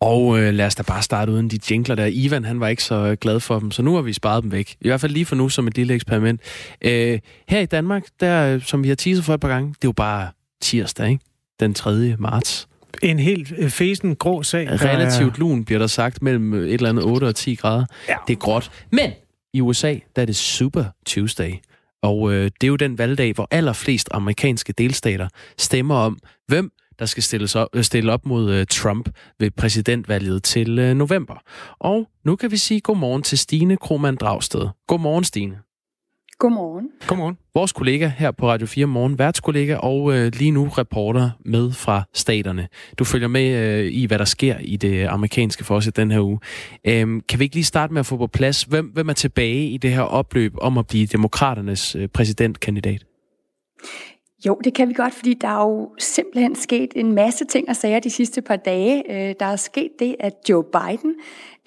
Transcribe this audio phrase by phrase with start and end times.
[0.00, 2.06] Og øh, lad os da bare starte uden de jingler der.
[2.12, 4.76] Ivan, han var ikke så glad for dem, så nu har vi sparet dem væk.
[4.80, 6.40] I hvert fald lige for nu som et lille eksperiment.
[6.82, 7.18] Øh,
[7.48, 9.92] her i Danmark, der, som vi har teaset for et par gange, det er jo
[9.92, 10.28] bare
[10.62, 11.24] tirsdag, ikke?
[11.60, 12.16] Den 3.
[12.18, 12.68] marts.
[13.02, 14.68] En helt øh, fesen grå sag.
[14.70, 17.84] Relativt lun, bliver der sagt, mellem et eller andet 8 og 10 grader.
[18.08, 18.14] Ja.
[18.26, 18.70] Det er gråt.
[18.92, 19.10] Men
[19.54, 21.52] i USA, der er det Super Tuesday.
[22.02, 25.28] Og øh, det er jo den valgdag, hvor allerflest amerikanske delstater
[25.58, 29.08] stemmer om, hvem der skal stilles op, øh, stille op mod uh, Trump
[29.38, 31.34] ved præsidentvalget til uh, november.
[31.78, 34.68] Og nu kan vi sige godmorgen til Stine Krohmann Dragsted.
[34.86, 35.56] Godmorgen, Stine.
[36.38, 36.88] Godmorgen.
[37.06, 37.38] Godmorgen.
[37.54, 42.02] Vores kollega her på Radio 4 Morgen, værtskollega og øh, lige nu reporter med fra
[42.14, 42.68] staterne.
[42.98, 46.38] Du følger med øh, i, hvad der sker i det amerikanske forsæt den her uge.
[46.86, 49.68] Øhm, kan vi ikke lige starte med at få på plads, hvem, hvem er tilbage
[49.68, 53.04] i det her opløb om at blive demokraternes øh, præsidentkandidat?
[54.46, 57.76] Jo, det kan vi godt, fordi der er jo simpelthen sket en masse ting og
[57.76, 59.02] sager de sidste par dage.
[59.10, 61.14] Øh, der er sket det, at Joe Biden,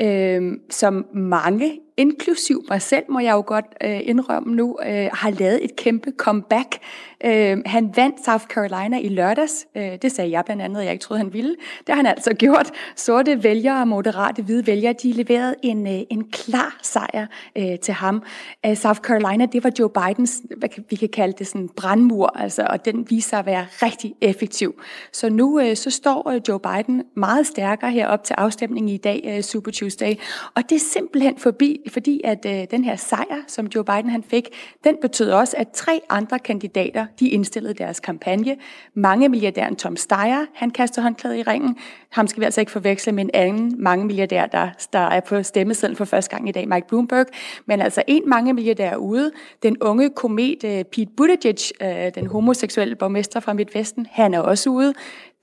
[0.01, 5.29] øh, som mange inklusiv mig selv, må jeg jo godt øh, indrømme nu, øh, har
[5.29, 6.77] lavet et kæmpe comeback.
[7.25, 9.65] Øh, han vandt South Carolina i lørdags.
[9.77, 11.55] Øh, det sagde jeg blandt andet, jeg ikke troede, han ville.
[11.79, 12.71] Det har han altså gjort.
[12.95, 17.27] Sorte vælgere og moderate hvide vælgere, de leverede en, øh, en klar sejr
[17.57, 18.23] øh, til ham.
[18.65, 22.67] Øh, South Carolina, det var Joe Bidens, hvad vi kan kalde det sådan brandmur, altså,
[22.69, 24.81] og den viser sig at være rigtig effektiv.
[25.11, 28.97] Så nu øh, så står øh, Joe Biden meget stærkere her op til afstemningen i
[28.97, 30.13] dag, øh, Super Tuesday,
[30.55, 34.23] og det er simpelthen forbi fordi at øh, den her sejr, som Joe Biden han
[34.23, 34.49] fik,
[34.83, 38.57] den betød også, at tre andre kandidater, de indstillede deres kampagne.
[38.93, 41.77] Mange milliardæren Tom Steyer, han kaster håndklædet i ringen.
[42.09, 45.43] Ham skal vi altså ikke forveksle med en anden mange milliardær, der, der er på
[45.43, 47.25] stemmesedlen for første gang i dag, Mike Bloomberg.
[47.65, 49.31] Men altså en mange milliardær ude.
[49.63, 54.69] Den unge komet øh, Pete Buttigieg, øh, den homoseksuelle borgmester fra Midtvesten, han er også
[54.69, 54.93] ude.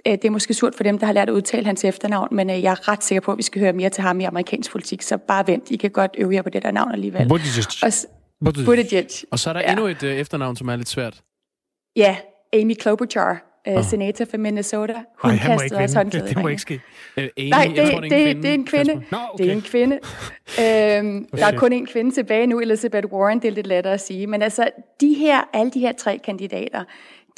[0.06, 2.51] Øh, det er måske surt for dem, der har lært at udtale hans efternavn, men
[2.51, 4.73] øh, jeg er ret sikker på, at vi skal høre mere til ham i amerikansk
[4.73, 7.29] politik, så bare vent, I kan godt øve jer på det der navn alligevel.
[7.29, 7.65] Buttigieg.
[7.83, 9.06] Og, Buttigieg.
[9.31, 9.71] Og så er der ja.
[9.71, 11.22] endnu et uh, efternavn, som er lidt svært.
[11.97, 12.16] Ja,
[12.53, 13.84] Amy Klobuchar, oh.
[13.84, 14.94] senator for Minnesota.
[15.22, 16.81] Hun Ej, kastede også håndklædet Det, det må ikke ske.
[17.17, 18.94] Uh, Amy, Nej, det, tror, det, det, det er en kvinde.
[19.11, 19.44] Nå, okay.
[19.44, 19.94] Det er en kvinde.
[20.62, 24.00] øhm, der er kun en kvinde tilbage nu, Elizabeth Warren, det er lidt lettere at
[24.00, 24.27] sige.
[24.27, 26.84] Men altså, de her, alle de her tre kandidater,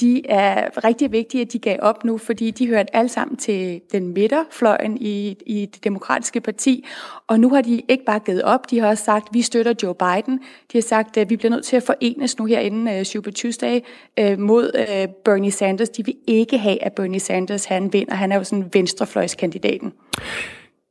[0.03, 3.81] de er rigtig vigtige, at de gav op nu, fordi de hørte alle sammen til
[3.93, 6.87] den midterfløjen i, i det demokratiske parti.
[7.27, 9.95] Og nu har de ikke bare givet op, de har også sagt, vi støtter Joe
[9.95, 10.39] Biden.
[10.73, 13.05] De har sagt, at vi bliver nødt til at forenes nu her inden uh, øh,
[13.05, 13.81] Super Tuesday
[14.21, 15.89] uh, mod uh, Bernie Sanders.
[15.89, 18.15] De vil ikke have, at Bernie Sanders han vinder.
[18.15, 19.93] Han er jo sådan venstrefløjskandidaten.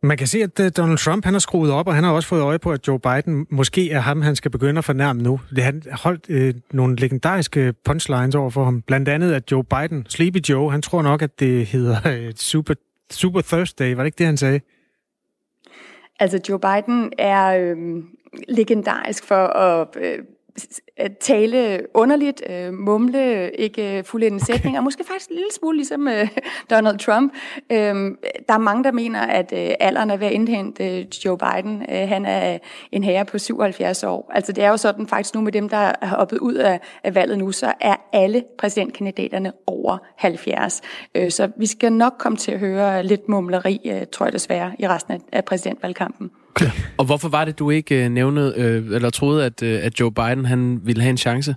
[0.04, 2.30] Man kan se, at øh, Donald Trump han har skruet op, og han har også
[2.30, 5.40] fået øje på, at Joe Biden måske er ham, han skal begynde at fornærme nu.
[5.56, 8.82] Det han holdt øh, nogle legendariske punchlines over for ham.
[8.82, 12.74] Blandt andet, at Joe Biden, Sleepy Joe, han tror nok, at det hedder øh, Super,
[13.12, 13.96] Super Thursday.
[13.96, 14.60] Var det ikke det, han sagde?
[16.20, 18.04] Altså, Joe Biden er øh,
[18.50, 19.88] legendarisk for at...
[20.02, 20.20] Øh, at
[21.20, 24.54] tale underligt, øh, mumle, ikke fuldende okay.
[24.54, 26.28] sætninger, måske faktisk en lille smule ligesom øh,
[26.70, 27.34] Donald Trump.
[27.72, 27.78] Øh,
[28.48, 31.82] der er mange, der mener, at øh, alderen er ved at indhente øh, Joe Biden.
[31.82, 32.58] Øh, han er
[32.92, 34.32] en herre på 77 år.
[34.34, 37.16] Altså det er jo sådan faktisk nu med dem, der har hoppet ud af, af
[37.16, 40.82] valget nu, så er alle præsidentkandidaterne over 70.
[41.16, 44.72] Øh, så vi skal nok komme til at høre lidt mumleri, øh, tror jeg desværre,
[44.80, 46.32] i resten af, af præsidentvalgkampen.
[46.56, 46.72] Okay.
[46.98, 50.12] Og hvorfor var det, du ikke øh, nævnede, øh, eller troede, at, øh, at Joe
[50.12, 51.56] Biden han ville have en chance?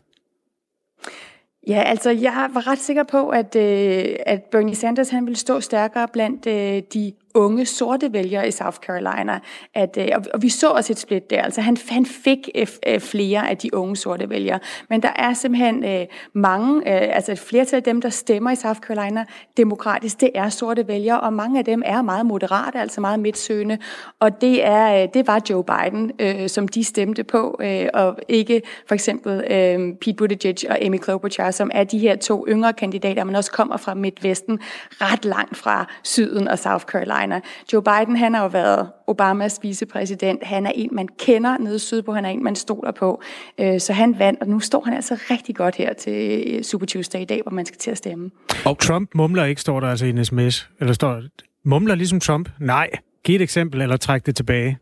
[1.69, 5.61] Ja, altså jeg var ret sikker på, at, øh, at Bernie Sanders han ville stå
[5.61, 9.41] stærkere blandt øh, de unge sorte vælgere i South Carolina.
[9.75, 11.43] At, øh, og vi så også et split der.
[11.43, 14.59] Altså han, han fik øh, øh, flere af de unge sorte vælgere.
[14.91, 18.57] Men der er simpelthen øh, mange, øh, altså et flertal af dem, der stemmer i
[18.57, 19.25] South Carolina
[19.57, 23.79] demokratisk, det er sorte vælgere, og mange af dem er meget moderate, altså meget midtsøgende.
[24.21, 28.17] Og det, er, øh, det var Joe Biden, øh, som de stemte på, øh, og
[28.29, 32.73] ikke for eksempel øh, Pete Buttigieg og Amy Klobuchar, som er de her to yngre
[32.73, 37.24] kandidater, men også kommer fra Midtvesten, ret langt fra syden og South Carolina.
[37.25, 37.41] Carolina.
[37.73, 40.43] Joe Biden, han har jo været Obamas vicepræsident.
[40.43, 42.13] Han er en, man kender nede sydpå.
[42.13, 43.23] Han er en, man stoler på.
[43.61, 46.87] Øh, så han vandt, og nu står han altså rigtig godt her til øh, Super
[46.87, 48.31] Tuesday i dag, hvor man skal til at stemme.
[48.67, 50.69] Og Trump mumler ikke, står der altså i en sms.
[50.81, 51.23] Eller står
[51.65, 52.49] mumler ligesom Trump?
[52.61, 52.91] Nej.
[53.25, 54.79] Giv et eksempel, eller træk det tilbage.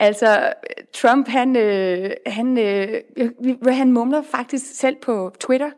[0.00, 0.52] Altså,
[0.94, 2.88] Trump, han, øh, han, øh,
[3.68, 5.70] han mumler faktisk selv på Twitter,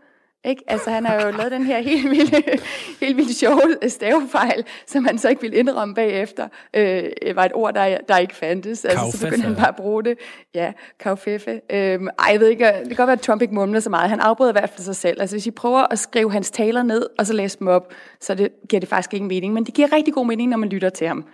[0.48, 0.62] Ikke?
[0.66, 2.62] Altså, han har jo lavet den her helt vildt,
[3.00, 7.02] helt vildt sjove stavefejl, som han så ikke ville indrømme bagefter, øh,
[7.34, 8.84] var et ord, der, der ikke fandtes.
[8.84, 10.18] Altså, så begyndte han bare at bruge det.
[10.54, 11.60] Ja, kavfeffe.
[11.70, 14.10] Øh, ej, jeg ved ikke, det kan godt være, at Trump ikke mumler så meget.
[14.10, 15.20] Han afbryder i hvert fald sig selv.
[15.20, 18.34] Altså, hvis I prøver at skrive hans taler ned, og så læse dem op, så
[18.34, 19.52] det, giver det faktisk ingen mening.
[19.54, 21.24] Men det giver rigtig god mening, når man lytter til ham.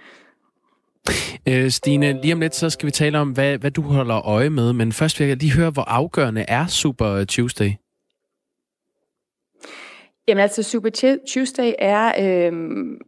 [1.49, 4.51] Øh, Stine, lige om lidt, så skal vi tale om, hvad, hvad du holder øje
[4.51, 4.73] med.
[4.73, 7.71] Men først vil jeg lige høre, hvor afgørende er Super Tuesday?
[10.29, 12.13] Jamen altså, Super Tuesday er...
[12.47, 12.99] Øhm, øh,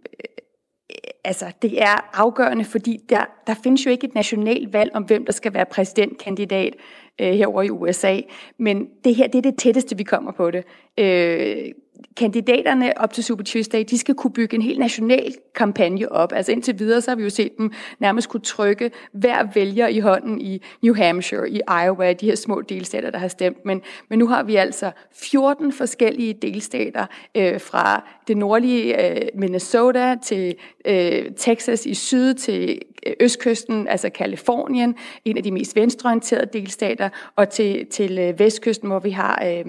[1.25, 5.25] altså, det er afgørende, fordi der, der findes jo ikke et nationalt valg om, hvem
[5.25, 6.75] der skal være præsidentkandidat
[7.21, 8.21] øh, herover i USA.
[8.59, 10.65] Men det her, det er det tætteste, vi kommer på det.
[10.99, 11.73] Øh,
[12.17, 16.33] kandidaterne op til Super Tuesday, de skal kunne bygge en helt national kampagne op.
[16.33, 19.99] Altså indtil videre, så har vi jo set dem nærmest kunne trykke hver vælger i
[19.99, 23.65] hånden i New Hampshire, i Iowa, de her små delstater, der har stemt.
[23.65, 30.17] Men, men nu har vi altså 14 forskellige delstater øh, fra det nordlige øh, Minnesota
[30.23, 34.95] til øh, Texas i syd til øh, østkysten, altså Kalifornien,
[35.25, 39.65] en af de mest venstreorienterede delstater, og til, til øh, vestkysten, hvor vi har øh,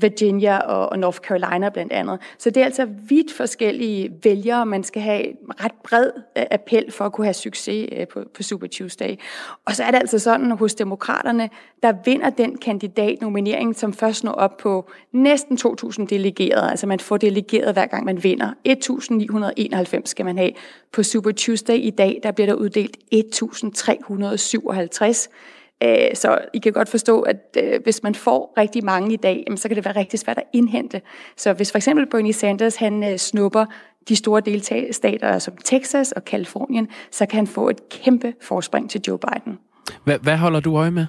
[0.00, 2.18] Virginia og, og North Carolina blandt andet.
[2.38, 5.24] Så det er altså vidt forskellige vælgere, man skal have
[5.64, 9.16] ret bred øh, appel for at kunne have succes øh, på, på Super Tuesday.
[9.64, 11.50] Og så er det altså sådan hos demokraterne,
[11.82, 16.70] der vinder den kandidatnominering, som først når op på næsten 2.000 delegerede.
[16.70, 18.52] Altså man får delegeret hver gang man vinder.
[19.96, 20.50] 1.991 skal man have.
[20.92, 25.28] På Super Tuesday i dag, der bliver der uddelt 1.357.
[26.14, 29.68] Så I kan godt forstå, at øh, hvis man får rigtig mange i dag, så
[29.68, 31.00] kan det være rigtig svært at indhente.
[31.36, 33.66] Så hvis for eksempel Bernie Sanders han øh, snupper
[34.08, 39.00] de store delstater som Texas og Kalifornien, så kan han få et kæmpe forspring til
[39.08, 39.58] Joe Biden.
[40.04, 41.06] Hvad, hvad holder du øje med?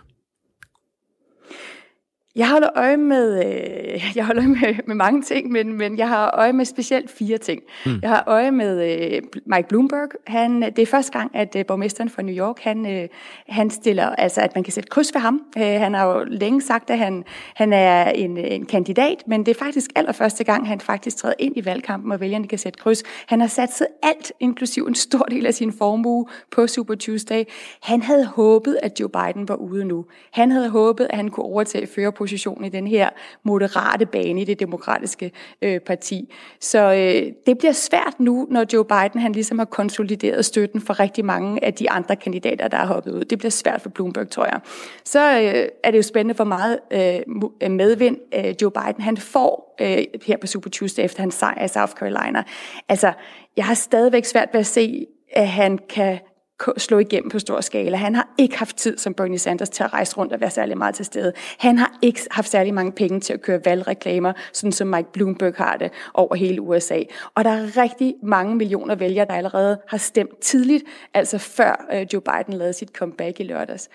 [2.36, 6.08] Jeg holder øje med, øh, jeg holder øje med, med mange ting, men, men jeg
[6.10, 7.62] har øje med specielt fire ting.
[7.86, 8.00] Mm.
[8.02, 10.10] Jeg har øje med øh, Mike Bloomberg.
[10.28, 13.08] Han, det er første gang, at øh, borgmesteren fra New York, han, øh,
[13.48, 15.42] han stiller, altså at man kan sætte kryds ved ham.
[15.58, 17.24] Øh, han har jo længe sagt, at han,
[17.56, 21.58] han er en, en kandidat, men det er faktisk allerførste gang, han faktisk træder ind
[21.58, 23.04] i valgkampen, og vælgerne kan sætte kryds.
[23.26, 27.44] Han har sat sig alt, inklusiv en stor del af sin formue på Super Tuesday.
[27.82, 30.06] Han havde håbet, at Joe Biden var ude nu.
[30.32, 33.10] Han havde håbet, at han kunne overtage førerpositionen position i den her
[33.44, 35.32] moderate bane i det demokratiske
[35.62, 36.34] øh, parti.
[36.60, 41.00] Så øh, det bliver svært nu, når Joe Biden han ligesom har konsolideret støtten for
[41.00, 43.24] rigtig mange af de andre kandidater, der har hoppet ud.
[43.26, 44.60] Det bliver svært for Bloomberg, tror jeg.
[45.06, 47.20] Så øh, er det jo spændende, hvor meget øh,
[47.64, 51.66] øh, medvind øh, Joe Biden han får øh, her på Super Tuesday, efter hans sejr
[51.66, 52.44] i South Carolina.
[52.90, 53.14] Altså,
[53.58, 56.20] jeg har stadigvæk svært ved at se, at han kan
[56.78, 57.98] slå igennem på stor skala.
[57.98, 60.78] Han har ikke haft tid som Bernie Sanders til at rejse rundt og være særlig
[60.78, 61.34] meget til stede.
[61.60, 65.54] Han har ikke haft særlig mange penge til at køre valgreklamer, sådan som Mike Bloomberg
[65.58, 67.00] har det over hele USA.
[67.36, 70.84] Og der er rigtig mange millioner vælgere, der allerede har stemt tidligt,
[71.14, 73.90] altså før øh, Joe Biden lavede sit comeback i lørdags.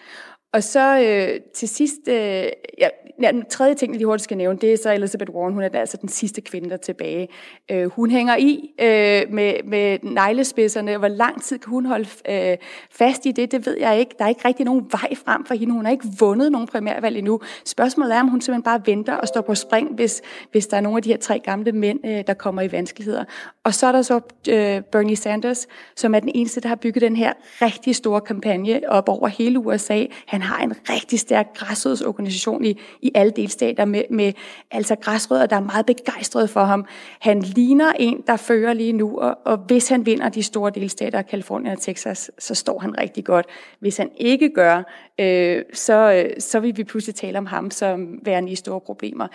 [0.53, 2.47] Og så øh, til sidst, øh,
[2.79, 2.89] ja,
[3.31, 5.69] den tredje ting, jeg lige hurtigt skal nævne, det er så Elizabeth Warren, hun er
[5.73, 7.29] altså den sidste kvinde, der er tilbage.
[7.71, 10.99] Øh, hun hænger i øh, med, med neglespidserne.
[10.99, 12.56] Hvor lang tid kan hun holde øh,
[12.91, 14.15] fast i det, det ved jeg ikke.
[14.19, 15.73] Der er ikke rigtig nogen vej frem for hende.
[15.73, 17.41] Hun har ikke vundet nogen primærvalg endnu.
[17.65, 20.81] Spørgsmålet er, om hun simpelthen bare venter og står på spring, hvis, hvis der er
[20.81, 23.25] nogle af de her tre gamle mænd, øh, der kommer i vanskeligheder.
[23.65, 25.67] Og så er der så øh, Bernie Sanders,
[25.97, 29.59] som er den eneste, der har bygget den her rigtig store kampagne op over hele
[29.59, 30.05] USA.
[30.27, 34.32] Han har en rigtig stærk græsrodsorganisation i, i alle delstater med, med
[34.70, 36.87] altså græsrødder, der er meget begejstrede for ham.
[37.20, 41.23] Han ligner en, der fører lige nu, og, og hvis han vinder de store delstater,
[41.23, 43.47] Kalifornien og Texas, så står han rigtig godt.
[43.80, 44.83] Hvis han ikke gør,
[45.21, 49.28] øh, så, øh, så vil vi pludselig tale om ham som værende i store problemer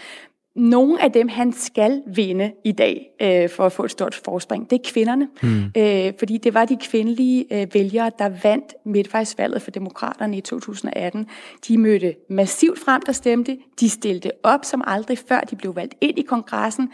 [0.55, 4.69] nogle af dem, han skal vinde i dag øh, for at få et stort forspring,
[4.69, 5.27] det er kvinderne.
[5.43, 5.63] Mm.
[5.77, 11.27] Øh, fordi det var de kvindelige øh, vælgere, der vandt midtvejsvalget for demokraterne i 2018.
[11.67, 13.57] De mødte massivt frem, der stemte.
[13.79, 15.39] De stillede op som aldrig før.
[15.39, 16.89] De blev valgt ind i kongressen.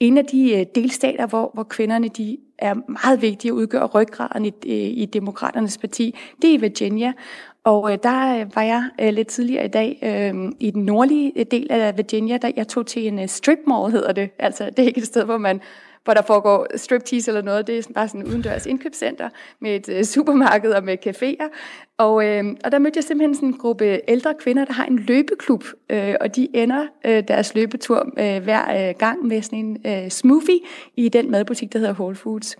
[0.00, 4.44] En af de øh, delstater, hvor, hvor kvinderne de er meget vigtige og udgør ryggraden
[4.44, 4.52] i,
[4.90, 7.12] i demokraternes parti, det er Virginia.
[7.64, 11.32] Og øh, der øh, var jeg øh, lidt tidligere i dag øh, i den nordlige
[11.36, 14.30] øh, del af Virginia, der jeg tog til en øh, strip mall, hedder det.
[14.38, 15.60] Altså, det er ikke et sted, hvor man
[16.04, 17.66] hvor der foregår striptease eller noget.
[17.66, 19.28] Det er bare sådan en udendørs indkøbscenter
[19.60, 21.48] med et øh, supermarked og med caféer.
[21.98, 24.98] Og, øh, og der mødte jeg simpelthen sådan en gruppe ældre kvinder, der har en
[24.98, 29.78] løbeklub, øh, og de ender øh, deres løbetur øh, hver øh, gang med sådan en
[29.86, 30.60] øh, smoothie
[30.96, 32.56] i den madbutik, der hedder Whole Foods.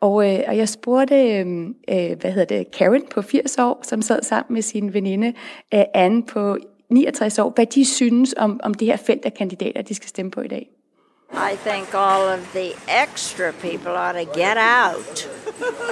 [0.00, 1.46] Og, øh, og jeg spurgte, øh,
[1.88, 5.32] øh hvad hedder det, Karen på 80 år, som sad sammen med sin veninde
[5.74, 6.56] øh, Anne på
[6.90, 10.30] 69 år, hvad de synes om, om det her felt af kandidater, de skal stemme
[10.30, 10.81] på i dag.
[11.34, 15.28] I think all of the extra people ought to get out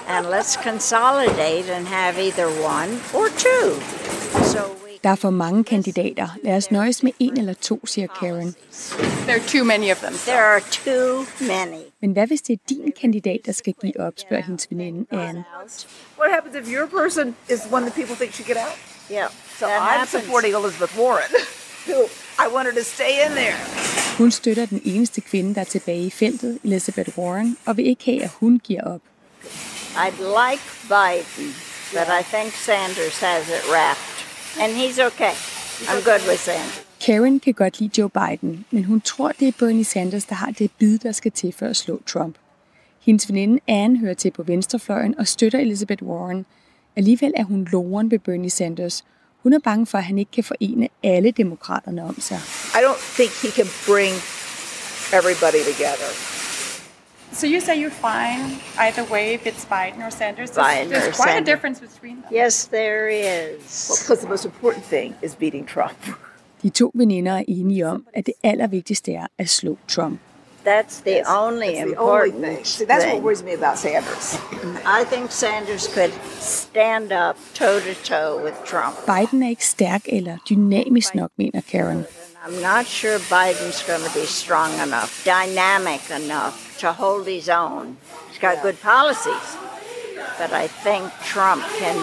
[0.09, 3.81] and let's consolidate and have either one or two.
[4.45, 6.29] So we Der er for mange kandidater.
[6.45, 8.55] Lad os nøjes med en eller to, siger Karen.
[9.27, 10.13] There are too many of them.
[10.13, 11.83] there are too many.
[12.03, 15.45] Men hvad hvis det er din kandidat, der skal give op, spørger hendes veninde Anne.
[16.19, 18.79] What happens if your person is the one that people think should get out?
[19.11, 19.29] Yeah,
[19.59, 20.11] So I'm happens.
[20.23, 21.33] supporting Elizabeth Warren,
[21.87, 21.99] who
[22.45, 23.57] I want her to stay in there.
[24.19, 28.05] Hun støtter den eneste kvinde, der er tilbage i feltet, Elizabeth Warren, og vil ikke
[28.05, 29.01] have, at hun giver op.
[29.95, 31.49] I'd like Biden,
[31.93, 34.11] but I think Sanders has it wrapped.
[34.61, 35.35] And he's okay.
[35.91, 36.87] I'm good with Sanders.
[37.07, 40.51] Karen kan godt lide Joe Biden, men hun tror, det er Bernie Sanders, der har
[40.51, 42.35] det bid, der skal til for at slå Trump.
[43.01, 46.47] Hendes veninde Anne hører til på venstrefløjen og støtter Elizabeth Warren.
[46.97, 49.05] Alligevel er hun loren ved Bernie Sanders.
[49.43, 52.37] Hun er bange for, at han ikke kan forene alle demokraterne om sig.
[52.75, 54.15] I don't think he can bring
[55.19, 56.11] everybody together.
[57.33, 60.51] So you say you're fine either way if it's Biden or Sanders?
[60.51, 61.49] There's, Biden there's or quite Sanders.
[61.49, 62.33] a difference between them.
[62.33, 64.03] Yes, there is.
[64.03, 65.99] Because the most important thing is beating Trump.
[66.63, 70.21] De to veninder er enige om, at det allervigtigste er at slå Trump.
[70.65, 72.65] That's the only It's the only important thing.
[72.65, 73.23] See, that's what thing.
[73.23, 74.27] worries me about Sanders.
[74.99, 78.95] I think Sanders could stand up toe to toe with Trump.
[79.07, 82.05] Biden er ikke stærk eller dynamisk nok, mener Karen.
[82.47, 87.97] I'm not sure Biden's going to be strong enough, dynamic enough to hold his own.
[88.29, 89.47] He's got good policies,
[90.41, 91.97] but I think Trump can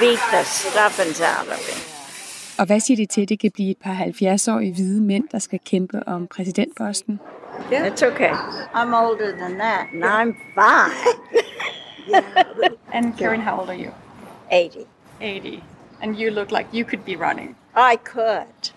[0.00, 1.80] beat the stuffings out of him.
[2.58, 5.38] Og hvad siger det til, at det kan blive et par 70-årige hvide mænd, der
[5.38, 7.20] skal kæmpe om præsidentposten?
[7.70, 8.32] It's okay.
[8.74, 10.92] I'm older than that, and I'm fine.
[12.92, 13.92] And Karen, how old are you?
[14.50, 14.86] 80.
[15.20, 15.62] 80.
[16.02, 17.54] And you look like you could be running.
[17.74, 18.70] I could.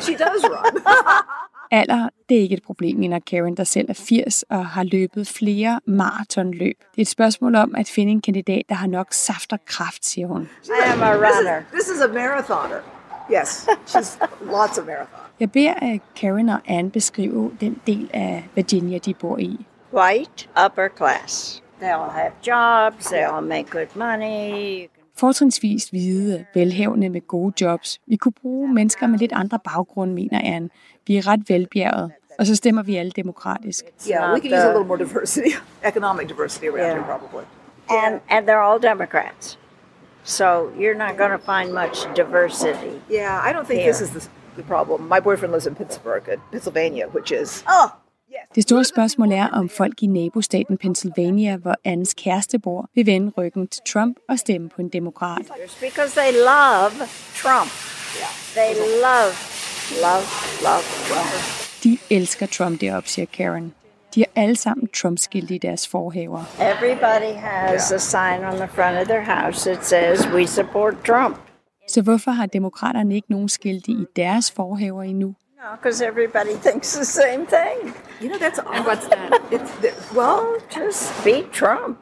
[0.00, 0.82] She does run.
[1.72, 5.28] Alder, det er ikke et problem, mener Karen, der selv er 80 og har løbet
[5.28, 6.78] flere maratonløb.
[6.78, 10.06] Det er et spørgsmål om at finde en kandidat, der har nok saft og kraft,
[10.06, 10.48] siger hun.
[10.64, 11.62] I am a this, is, runner.
[11.72, 12.80] this is a marathoner.
[13.32, 15.29] Yes, she's lots of marathon.
[15.40, 19.66] Jeg beder at Karen og Anne beskrive den del af Virginia, de bor i.
[19.94, 21.62] White, upper class.
[21.82, 24.88] They'll have jobs, they'll make good money.
[25.16, 28.00] Fortrinsvis hvide, velhavende med gode jobs.
[28.06, 30.68] Vi kunne bruge mennesker med lidt andre baggrunde, mener Anne.
[31.06, 33.84] Vi er ret velbjerget, og så stemmer vi alle demokratisk.
[34.10, 35.48] Yeah, we could use a little more diversity,
[35.90, 36.94] economic diversity around Yeah.
[36.94, 37.44] here, probably.
[38.04, 39.58] and and they're all Democrats.
[40.24, 40.44] So
[40.78, 42.92] you're not going to find much diversity.
[43.10, 43.92] Yeah, I don't think Here.
[43.92, 44.28] this is the,
[44.60, 45.08] the problem.
[45.08, 47.88] My boyfriend lives in Pittsburgh, uh, Pennsylvania, which is oh
[48.32, 48.46] yes.
[48.54, 53.32] Det store spørgsmål er, om folk i nabostaten Pennsylvania, hvor Annes kæreste bor, vil vende
[53.38, 55.42] ryggen til Trump og stemme på en demokrat.
[55.80, 56.92] Because they love
[57.42, 57.70] Trump.
[58.54, 58.74] They
[59.08, 59.34] love,
[60.06, 60.24] love,
[60.62, 61.60] love Trump.
[61.84, 63.74] De elsker Trump deroppe, siger Karen.
[64.14, 66.44] De har alle sammen Trump-skilte i deres forhaver.
[66.60, 71.36] Everybody has a sign on the front of their house that says we support Trump.
[71.90, 75.26] Så hvorfor har demokraterne ikke nogen skilte i deres forhaver endnu?
[75.26, 77.78] No, because everybody thinks the same thing.
[78.22, 79.42] You know that's And what's that?
[79.56, 80.42] It's the, well,
[80.76, 81.96] Just beat Trump.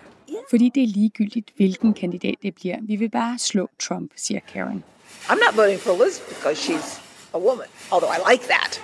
[0.50, 2.76] Fordi det er ligegyldigt, hvilken kandidat det bliver.
[2.82, 4.84] Vi vil bare slå Trump, siger Karen.
[5.28, 7.00] I'm not voting for Elizabeth because she's
[7.34, 8.82] a woman, although I like that.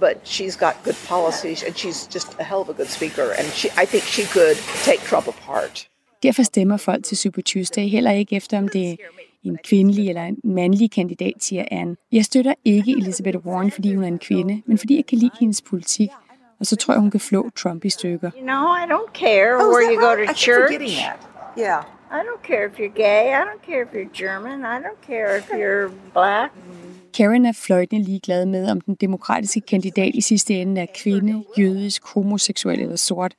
[0.00, 3.26] But she's got good policies, and she's just a hell of a good speaker.
[3.38, 4.56] And she, I think she could
[4.88, 5.88] take Trump apart.
[6.22, 8.96] Derfor stemmer folk til Super Tuesday heller ikke efter, om det er
[9.48, 11.96] en kvindelig eller en mandlig kandidat, siger Anne.
[12.12, 15.30] Jeg støtter ikke Elizabeth Warren, fordi hun er en kvinde, men fordi jeg kan lide
[15.40, 16.08] hendes politik.
[16.60, 18.30] Og så tror jeg, hun kan flå Trump i stykker.
[18.36, 20.72] You know, I don't care Oh, where you go to I church.
[21.58, 21.82] Yeah.
[22.10, 23.24] I don't care if you're gay.
[23.40, 24.60] I don't care if you're German.
[24.60, 26.50] I don't care if you're black.
[27.16, 32.02] Karen er fløjtende ligeglad med, om den demokratiske kandidat i sidste ende er kvinde, jødisk,
[32.14, 33.34] homoseksuel eller sort.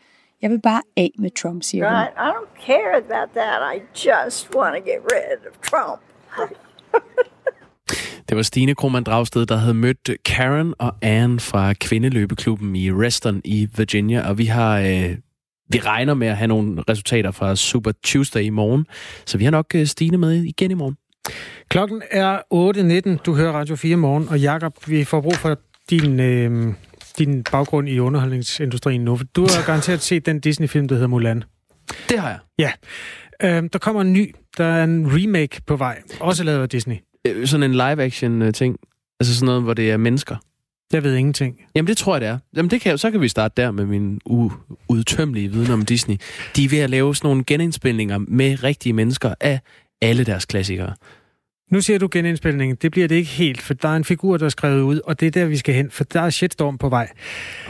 [0.45, 1.97] Jeg vil bare af med Trump, siger hun.
[1.97, 2.13] Right?
[2.17, 3.57] I don't care about that.
[3.75, 6.01] I just want to get rid of Trump.
[8.29, 13.41] Det var Stine Krohmann Dragsted, der havde mødt Karen og Anne fra kvindeløbeklubben i Reston
[13.45, 15.17] i Virginia, og vi har øh,
[15.69, 18.85] vi regner med at have nogle resultater fra Super Tuesday i morgen,
[19.25, 20.97] så vi har nok øh, Stine med igen i morgen.
[21.69, 22.37] Klokken er
[23.17, 23.23] 8.19.
[23.23, 25.57] Du hører Radio 4 morgen, og Jakob, vi får brug for
[25.89, 26.73] din, øh,
[27.17, 29.15] din baggrund i underholdningsindustrien nu.
[29.17, 31.43] For du har garanteret set den Disney-film, der hedder Mulan.
[32.09, 32.39] Det har jeg.
[32.59, 32.71] Ja.
[33.43, 34.35] Øh, der kommer en ny.
[34.57, 36.01] Der er en remake på vej.
[36.19, 36.95] Også lavet af Disney.
[37.27, 38.77] Øh, Sådan en live-action ting,
[39.19, 40.35] altså sådan noget, hvor det er mennesker.
[40.93, 41.55] Jeg ved ingenting.
[41.75, 42.37] Jamen det tror jeg, det er.
[42.55, 44.21] Jamen det kan, så kan vi starte der med min
[44.89, 46.15] uudtømmelige viden om Disney.
[46.55, 49.59] De er ved at lave sådan nogle genindspilninger med rigtige mennesker af
[50.01, 50.93] alle deres klassikere.
[51.71, 52.77] Nu siger du genindspilningen.
[52.81, 55.19] Det bliver det ikke helt, for der er en figur, der er skrevet ud, og
[55.19, 57.09] det er der, vi skal hen, for der er shitstorm på vej.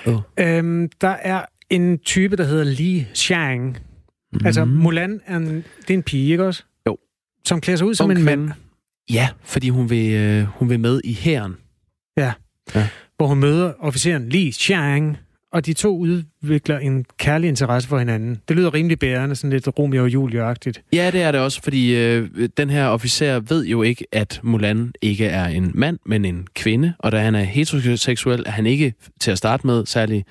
[0.06, 0.22] Oh.
[0.40, 3.78] Øhm, der er en type, der hedder Li Xiang.
[4.34, 4.46] Mm.
[4.46, 6.64] Altså, Mulan er en, det er en pige, ikke også?
[6.88, 6.98] Jo.
[7.46, 8.52] Som klæder sig ud som Ung en mand.
[9.10, 11.56] Ja, fordi hun vil, øh, hun vil med i hæren.
[12.18, 12.34] Ja.
[12.76, 12.88] Ja.
[13.18, 15.18] Hvor hun møder officeren Li Xiang,
[15.56, 18.42] og de to udvikler en kærlig interesse for hinanden.
[18.48, 20.90] Det lyder rimelig bærende, sådan lidt Romeo og Julie-agtigt.
[20.94, 24.94] Ja, det er det også, fordi øh, den her officer ved jo ikke, at Mulan
[25.02, 26.94] ikke er en mand, men en kvinde.
[27.00, 30.26] Og da han er heteroseksuel, er han ikke til at starte med særlig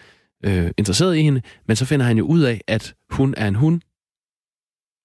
[0.44, 3.54] øh, interesseret i hende, men så finder han jo ud af, at hun er en
[3.54, 3.80] hund,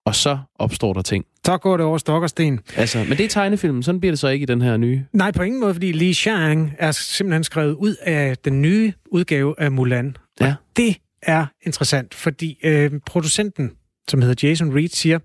[0.10, 1.26] og så opstår der ting.
[1.46, 2.60] Så går det over stok og sten.
[2.76, 5.04] Altså, men det er tegnefilmen, sådan bliver det så ikke i den her nye.
[5.14, 9.56] Nej, på ingen måde, fordi Li Xiang er simpelthen skrevet ud af den nye udgave
[9.58, 10.16] af Mulan.
[10.42, 10.54] Og Ja.
[10.78, 13.72] det er interessant, fordi øh, producenten,
[14.10, 15.20] som hedder Jason Reed, siger,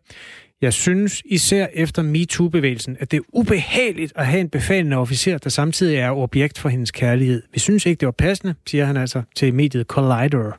[0.62, 5.50] jeg synes især efter MeToo-bevægelsen, at det er ubehageligt at have en befalende officer, der
[5.50, 7.42] samtidig er objekt for hendes kærlighed.
[7.52, 10.52] Vi synes ikke, det var passende, siger han altså til mediet Collider.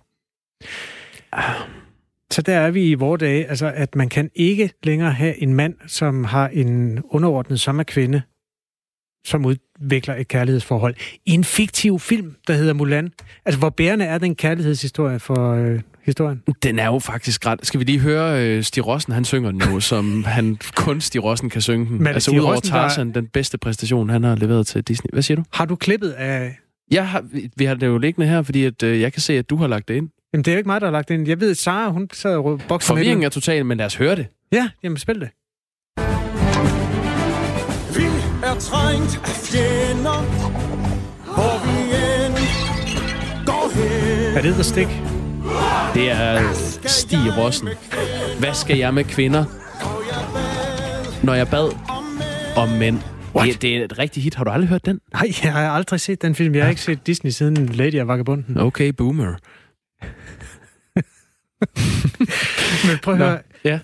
[2.35, 5.53] Så der er vi i vores dage, altså at man kan ikke længere have en
[5.53, 8.21] mand, som har en underordnet som er kvinde,
[9.25, 13.11] som udvikler et kærlighedsforhold i en fiktiv film, der hedder Mulan.
[13.45, 16.41] Altså, hvor bærende er den kærlighedshistorie for øh, historien?
[16.63, 17.59] Den er jo faktisk ret...
[17.65, 21.23] Skal vi lige høre øh, Stig Rossen, han synger den jo, som han kun Stig
[21.23, 21.97] Rossen kan synge den.
[21.97, 25.09] Men altså Stig udover Rossen Tarzan, den bedste præstation, han har leveret til Disney.
[25.13, 25.43] Hvad siger du?
[25.53, 26.57] Har du klippet af...
[26.91, 29.33] Jeg har, vi- vi har det jo liggende her, fordi at, øh, jeg kan se,
[29.37, 30.09] at du har lagt det ind.
[30.35, 31.27] Jamen, det er jo ikke mig, der har lagt det ind.
[31.27, 33.95] Jeg ved, at Sara, hun sad og bokser med Forvirringen er total, men lad os
[33.95, 34.27] høre det.
[34.51, 35.29] Ja, jamen spil det.
[37.97, 38.03] Vi
[38.43, 40.19] er trængt af fjender,
[41.35, 41.77] hvor vi
[42.25, 42.35] end
[43.45, 44.37] går hen.
[44.37, 44.89] Er det The Stick?
[45.93, 46.53] Det er
[46.85, 47.69] Stig Rossen.
[48.39, 49.45] Hvad skal jeg med kvinder,
[51.25, 51.69] når jeg bad
[52.57, 52.99] om mænd?
[53.43, 54.35] Det, det er et rigtigt hit.
[54.35, 54.99] Har du aldrig hørt den?
[55.13, 56.55] Nej, jeg har aldrig set den film.
[56.55, 58.57] Jeg har ikke set Disney siden Lady og Vagabunden.
[58.59, 59.35] Okay, boomer.
[62.87, 63.39] Men prøv at Nå, høre.
[63.63, 63.79] ja.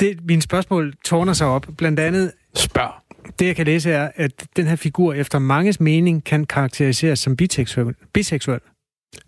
[0.00, 1.66] Det, mine spørgsmål tårner sig op.
[1.78, 2.92] Blandt andet, Spørg.
[3.38, 7.36] det jeg kan læse er, at den her figur efter manges mening kan karakteriseres som
[7.36, 7.94] biseksuel.
[8.12, 8.60] biseksuel.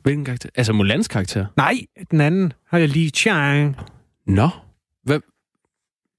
[0.02, 0.48] Hvilken karakter?
[0.54, 1.46] Altså Mulans karakter?
[1.56, 1.74] Nej,
[2.10, 3.76] den anden har jeg lige Chang.
[4.26, 4.48] Nå.
[5.02, 5.22] Hvem?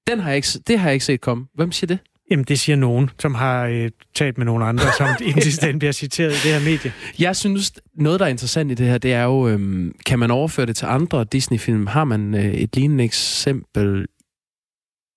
[0.06, 1.46] Den har jeg ikke, det har jeg ikke set komme.
[1.54, 1.98] Hvem siger det?
[2.30, 5.68] Jamen, det siger nogen, som har øh, talt med nogle andre, som i den sidste
[5.68, 6.92] ende bliver citeret i det her medie.
[7.18, 10.30] Jeg synes, noget, der er interessant i det her, det er jo, øhm, kan man
[10.30, 11.86] overføre det til andre Disney-film?
[11.86, 14.06] Har man øh, et lignende eksempel?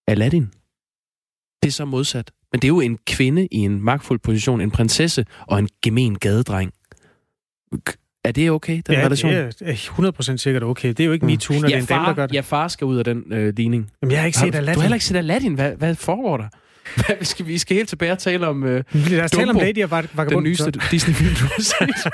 [0.07, 0.51] Aladdin.
[1.63, 2.31] Det er så modsat.
[2.51, 6.19] Men det er jo en kvinde i en magtfuld position, en prinsesse og en gemen
[6.19, 6.73] gadedreng.
[8.25, 9.31] Er det okay, den ja, relation?
[9.31, 9.73] det er
[10.33, 10.89] 100% sikkert okay.
[10.89, 12.35] Det er jo ikke MeToo, når ja, det er en dame, der gør far, det.
[12.35, 13.91] ja, far skal ud af den øh, ligning.
[14.01, 14.73] Jamen, jeg har ikke Har set Aladdin.
[14.73, 15.53] du har heller ikke set Aladdin.
[15.53, 16.47] Hvad, hvad foregår der?
[16.95, 19.47] Hvad, vi, skal, vi skal helt tilbage og tale om øh, Lad os tale om
[19.55, 20.71] Dumbo, Lady og Vag- den nyeste.
[20.91, 22.11] Disney-film, du har set.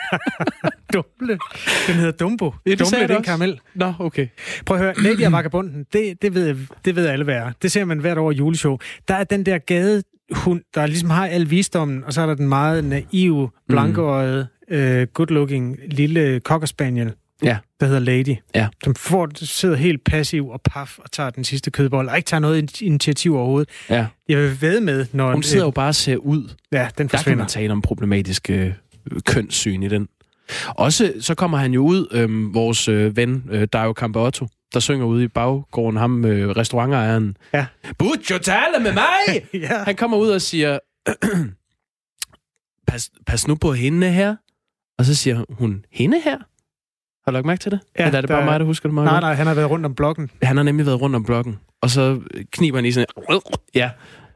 [0.93, 1.38] Dumble.
[1.88, 2.53] Den hedder Dumbo.
[2.65, 3.60] Ja, det Dumble, det er en karamel.
[3.75, 4.27] Nå, okay.
[4.65, 6.55] Prøv at høre, Lady og Vagabunden, det, det, ved,
[6.86, 7.51] det ved alle hvad er.
[7.62, 8.77] Det ser man hvert år i juleshow.
[9.08, 12.47] Der er den der gadehund, der ligesom har al visdommen, og så er der den
[12.49, 17.58] meget naive, blankøjede, øh, good-looking lille cocker spaniel, Ja.
[17.80, 18.36] der hedder Lady.
[18.56, 18.67] Ja.
[18.84, 22.41] Som får, sidder helt passiv og paf og tager den sidste kødbold, og ikke tager
[22.41, 23.69] noget initiativ overhovedet.
[23.89, 24.06] Ja.
[24.30, 25.34] Jeg vil ved med, når...
[25.34, 26.49] Hun sidder jo bare og ser ud.
[26.71, 27.38] Ja, den Der kan forsvinder.
[27.38, 28.73] man tale om problematisk øh,
[29.25, 30.08] kønssyn i den.
[30.67, 35.06] Også så kommer han jo ud, øh, vores øh, ven, øh, Dario Campotto, der synger
[35.06, 37.38] ude i baggården, ham øh, restaurantejeren.
[37.54, 37.65] Ja.
[37.97, 39.43] Butch, tale med mig!
[39.69, 39.84] ja.
[39.84, 40.80] Han kommer ud og siger,
[42.88, 44.36] pas, pas nu på hende her.
[44.97, 46.38] Og så siger hun, hende her?
[47.29, 47.79] Har du lagt mærke til det?
[47.99, 49.53] Ja, Eller er det der bare mig, der husker det meget Nej, nej, han har
[49.53, 50.29] været rundt om blokken.
[50.43, 51.59] Han har nemlig været rundt om blokken.
[51.81, 52.19] Og så
[52.51, 53.05] kniber han i sådan
[53.75, 53.89] Ja.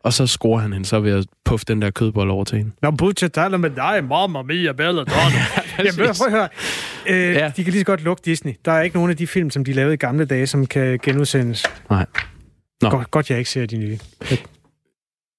[0.03, 2.71] Og så scorer han hende så ved at puffe den der kødbold over til hende.
[2.81, 5.39] Nå, Butcher taler med dig, mamma mia, bella donna.
[5.77, 6.47] Jamen, prøv at høre.
[7.09, 7.51] Øh, Ja.
[7.57, 8.53] De kan lige så godt lukke Disney.
[8.65, 10.99] Der er ikke nogen af de film, som de lavede i gamle dage, som kan
[11.03, 11.63] genudsendes.
[11.89, 12.05] Nej.
[12.81, 12.89] Nå.
[12.89, 13.99] Godt, godt, jeg ikke ser de nye.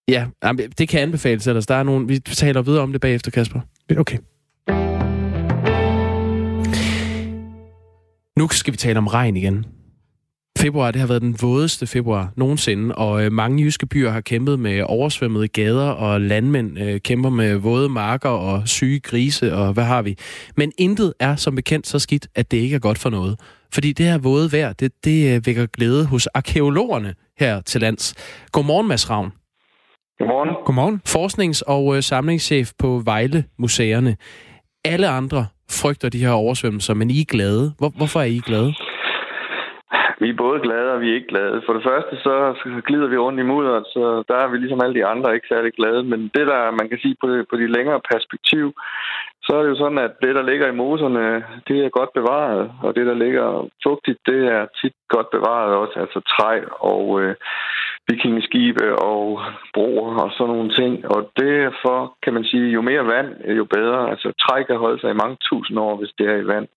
[0.09, 0.27] Ja,
[0.79, 1.67] det kan anbefales ellers.
[1.67, 3.61] Der er nogen, vi taler videre om det bagefter, Kasper.
[3.99, 4.19] Okay.
[8.45, 9.67] Nu skal vi tale om regn igen.
[10.59, 14.59] Februar, det har været den vådeste februar nogensinde, og øh, mange jyske byer har kæmpet
[14.59, 19.85] med oversvømmede gader, og landmænd øh, kæmper med våde marker og syge grise, og hvad
[19.85, 20.19] har vi.
[20.57, 23.41] Men intet er som bekendt så skidt, at det ikke er godt for noget.
[23.73, 28.15] Fordi det her våde vejr, det, det øh, vækker glæde hos arkeologerne her til lands.
[28.53, 29.33] Godmorgen, Mads Ravn.
[30.19, 30.49] Godmorgen.
[30.67, 31.01] Godmorgen.
[31.09, 34.17] Forsknings- og øh, samlingschef på Vejle Museerne.
[34.85, 35.47] Alle andre
[35.81, 37.65] frygter de her oversvømmelser, men I er glade.
[37.79, 38.71] Hvor, hvorfor er I glade?
[40.21, 41.63] Vi er både glade og vi er ikke glade.
[41.67, 42.35] For det første, så
[42.89, 45.73] glider vi rundt i mudderet, så der er vi ligesom alle de andre ikke særlig
[45.79, 46.03] glade.
[46.13, 48.67] Men det, der man kan sige på det, på de længere perspektiv,
[49.45, 52.73] så er det jo sådan, at det, der ligger i moserne, det er godt bevaret.
[52.83, 56.01] Og det, der ligger fugtigt, det er tit godt bevaret også.
[56.01, 56.61] Altså træ
[56.93, 57.35] og øh,
[58.09, 59.41] vikingeskibe og
[59.75, 60.93] broer og sådan nogle ting.
[61.15, 63.31] Og derfor kan man sige, jo mere vand,
[63.61, 64.11] jo bedre.
[64.11, 66.69] Altså træ kan holde sig i mange tusind år, hvis det er i vand.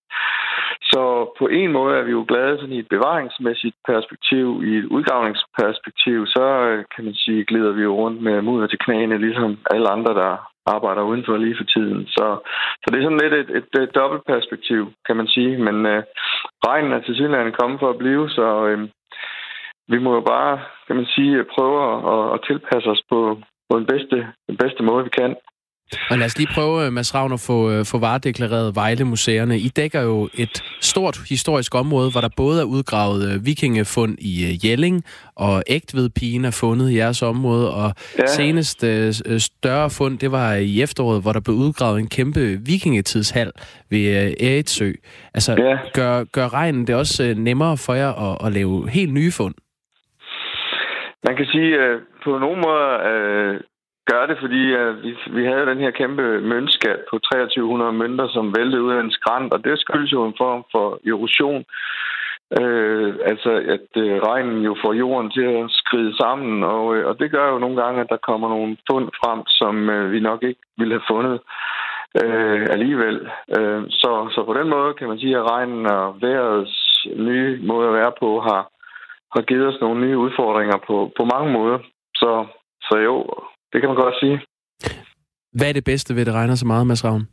[0.91, 1.01] Så
[1.39, 6.25] på en måde er vi jo glade sådan i et bevaringsmæssigt perspektiv, i et udgravningsperspektiv,
[6.25, 9.89] så øh, kan man sige, glider vi jo rundt med mudder til knæene, ligesom alle
[9.89, 10.31] andre, der
[10.75, 12.07] arbejder udenfor lige for tiden.
[12.15, 12.25] Så,
[12.81, 15.53] så det er sådan lidt et, et, et dobbelt perspektiv, kan man sige.
[15.67, 16.03] Men øh,
[16.67, 18.79] regnen er til synligheden kommet for at blive, så øh,
[19.87, 20.53] vi må jo bare,
[20.87, 21.77] kan man sige, prøve
[22.13, 23.19] at, at tilpasse os på,
[23.69, 24.15] på den bedste,
[24.49, 25.35] den bedste måde, vi kan.
[26.09, 29.57] Og lad os lige prøve, øh, Mads Ravn, at få, øh, få varedeklareret Vejle-museerne.
[29.57, 34.59] I dækker jo et stort historisk område, hvor der både er udgravet øh, vikingefund i
[34.63, 35.03] Jelling,
[35.35, 38.25] og ægtvedpigen er fundet i jeres område, og ja.
[38.25, 38.85] senest
[39.37, 43.51] større fund, det var i efteråret, hvor der blev udgravet en kæmpe vikingetidshal
[43.89, 44.91] ved Æretsø.
[45.33, 45.77] Altså, ja.
[45.93, 49.55] gør, gør regnen det også nemmere for jer at, at lave helt nye fund?
[51.27, 52.91] Man kan sige, at på nogle måder
[54.11, 58.55] gør det, fordi uh, vi, vi havde den her kæmpe møntskat på 2300 mønter, som
[58.57, 61.63] væltede ud af en skrant, og det skyldes jo en form for erosion.
[62.59, 67.19] Uh, altså, at uh, regnen jo får jorden til at skride sammen, og, uh, og
[67.19, 70.43] det gør jo nogle gange, at der kommer nogle fund frem, som uh, vi nok
[70.43, 71.39] ikke ville have fundet
[72.23, 73.29] øh, alligevel.
[73.57, 77.87] Øh, så, så på den måde kan man sige, at regnen og vejrets nye måde
[77.87, 78.61] at være på har,
[79.35, 81.79] har givet os nogle nye udfordringer på, på mange måder.
[82.15, 82.45] Så,
[82.81, 83.15] så jo,
[83.71, 84.37] det kan man godt sige.
[85.57, 87.27] Hvad er det bedste ved, at det regner så meget, Mads Ravn?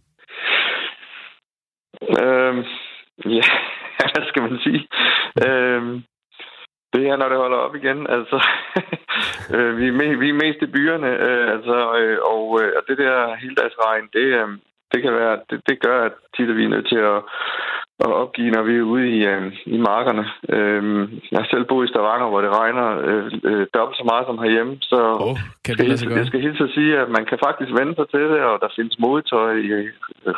[2.23, 2.61] Øhm,
[3.39, 3.47] ja,
[4.13, 4.89] hvad skal man sige?
[5.47, 6.03] Øhm,
[6.93, 8.07] det er, når det holder op igen.
[8.17, 8.39] Altså,
[9.55, 12.83] øh, vi, er me, vi er mest i byerne, øh, altså, øh, og, øh, og
[12.89, 14.49] det der heldagsregn, det, øh,
[14.95, 17.19] det kan være, det, det gør, at tit er vi nødt til at,
[18.05, 19.43] at opgive, når vi er ude i, øh,
[19.77, 20.25] i markerne.
[20.55, 20.83] Øh,
[21.31, 24.39] jeg har selv boet i Stavanger, hvor det regner øh, øh, dobbelt så meget som
[24.43, 27.71] herhjemme, så oh, kan det, det, jeg skal helt så sige, at man kan faktisk
[27.79, 29.71] vende sig til det, og der findes modetøj i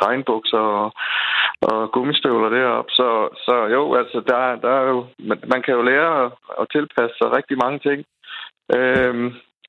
[0.05, 0.87] regnbukser og,
[1.61, 2.91] og gummistøvler deroppe.
[2.99, 3.09] Så,
[3.45, 7.15] så jo, altså, der, der er jo, man, man kan jo lære at, at tilpasse
[7.17, 7.99] sig rigtig mange ting.
[8.77, 9.15] Øh,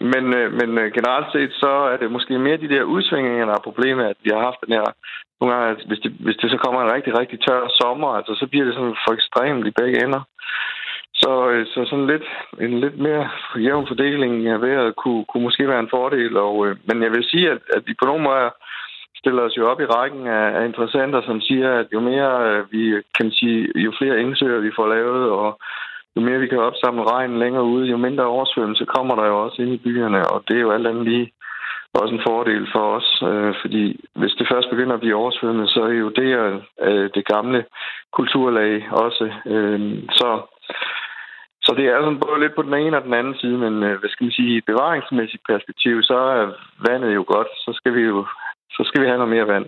[0.00, 3.54] men, øh, men øh, generelt set, så er det måske mere de der udsvingninger, der
[3.54, 4.84] er problemet, at vi har haft den her...
[5.40, 8.34] Nogle gange, at hvis det, hvis det så kommer en rigtig, rigtig tør sommer, altså,
[8.34, 10.22] så bliver det sådan for ekstremt i begge ender.
[11.14, 12.26] Så, øh, så sådan lidt,
[12.60, 16.36] en lidt mere jævn fordeling af vejret kunne, kunne måske være en fordel.
[16.36, 18.50] Og, øh, men jeg vil sige, at, at vi på nogen måde
[19.20, 22.82] stiller os jo op i rækken af, af interessenter, som siger, at jo mere vi
[23.16, 25.60] kan sige, jo flere indsøger vi får lavet, og
[26.18, 29.62] jo mere vi kan opsamle regn længere ude, jo mindre oversvømmelse kommer der jo også
[29.62, 31.32] ind i byerne, og det er jo alt andet lige
[31.94, 33.82] også en fordel for os, øh, fordi
[34.20, 36.30] hvis det først begynder at blive oversvømmet, så er jo det
[36.86, 37.64] øh, det gamle
[38.12, 39.24] kulturlag også.
[39.46, 39.80] Øh,
[40.18, 40.28] så,
[41.64, 43.98] så det er sådan både lidt på den ene og den anden side, men øh,
[43.98, 46.44] hvad skal man sige, i bevaringsmæssigt perspektiv, så er
[46.88, 48.26] vandet jo godt, så skal vi jo
[48.76, 49.66] så skal vi have noget mere vand.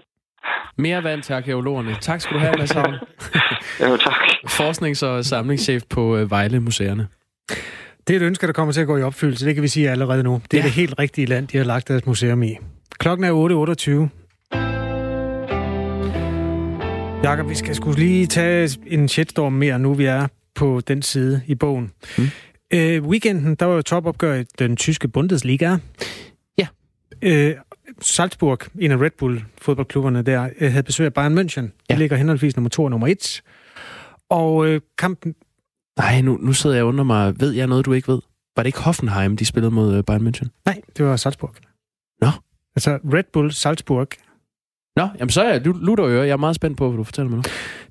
[0.79, 1.96] Mere vand til arkeologerne.
[2.00, 2.94] Tak skal du have, Mads Havn.
[3.81, 4.14] jo, tak.
[4.48, 7.07] Forsknings- og samlingschef på øh, Vejle Museerne.
[8.07, 9.46] Det er et ønske, der kommer til at gå i opfyldelse.
[9.46, 10.42] Det kan vi sige allerede nu.
[10.50, 10.66] Det er ja.
[10.66, 12.57] det helt rigtige land, de har lagt deres museum i.
[12.98, 14.20] Klokken er 8.28.
[17.22, 21.42] Jakob, vi skal skulle lige tage en shitstorm mere, nu vi er på den side
[21.46, 21.92] i bogen.
[22.18, 22.24] Mm.
[22.74, 25.76] Øh, weekenden, der var jo topopgør i den tyske Bundesliga.
[27.22, 27.54] Øh,
[28.00, 31.61] Salzburg, en af Red Bull fodboldklubberne der, øh, havde besøg af Bayern München.
[31.61, 31.96] De ja.
[31.96, 33.42] ligger henholdsvis nummer to og nummer et.
[34.28, 35.35] Og øh, kampen...
[35.98, 38.20] Nej, nu, nu sidder jeg og undrer mig, ved jeg noget, du ikke ved?
[38.56, 40.48] Var det ikke Hoffenheim, de spillede mod øh, Bayern München?
[40.64, 41.54] Nej, det var Salzburg.
[42.20, 42.28] Nå.
[42.76, 44.09] Altså Red Bull Salzburg.
[44.96, 46.26] Nå, jamen så er jeg lutter øre.
[46.26, 47.42] Jeg er meget spændt på, hvad du fortæller mig nu.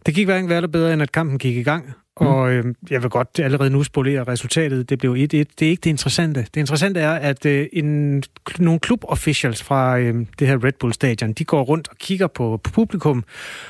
[0.05, 1.93] Det gik hverken værre bedre, end at kampen gik i gang.
[2.21, 2.27] Mm.
[2.27, 4.89] Og øh, jeg vil godt allerede nu spolere resultatet.
[4.89, 5.17] Det blev 1-1.
[5.17, 6.41] Det er ikke det interessante.
[6.53, 8.23] Det interessante er, at øh, en,
[8.59, 12.59] nogle klubofficials fra øh, det her Red Bull Stadion, de går rundt og kigger på,
[12.63, 13.23] på publikum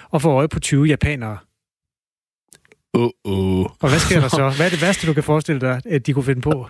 [0.10, 1.38] og får øje på 20 japanere.
[2.98, 3.78] Uh-uh.
[3.80, 4.50] Og hvad sker der så?
[4.58, 6.68] Hvad er det værste, du kan forestille dig, at de kunne finde på?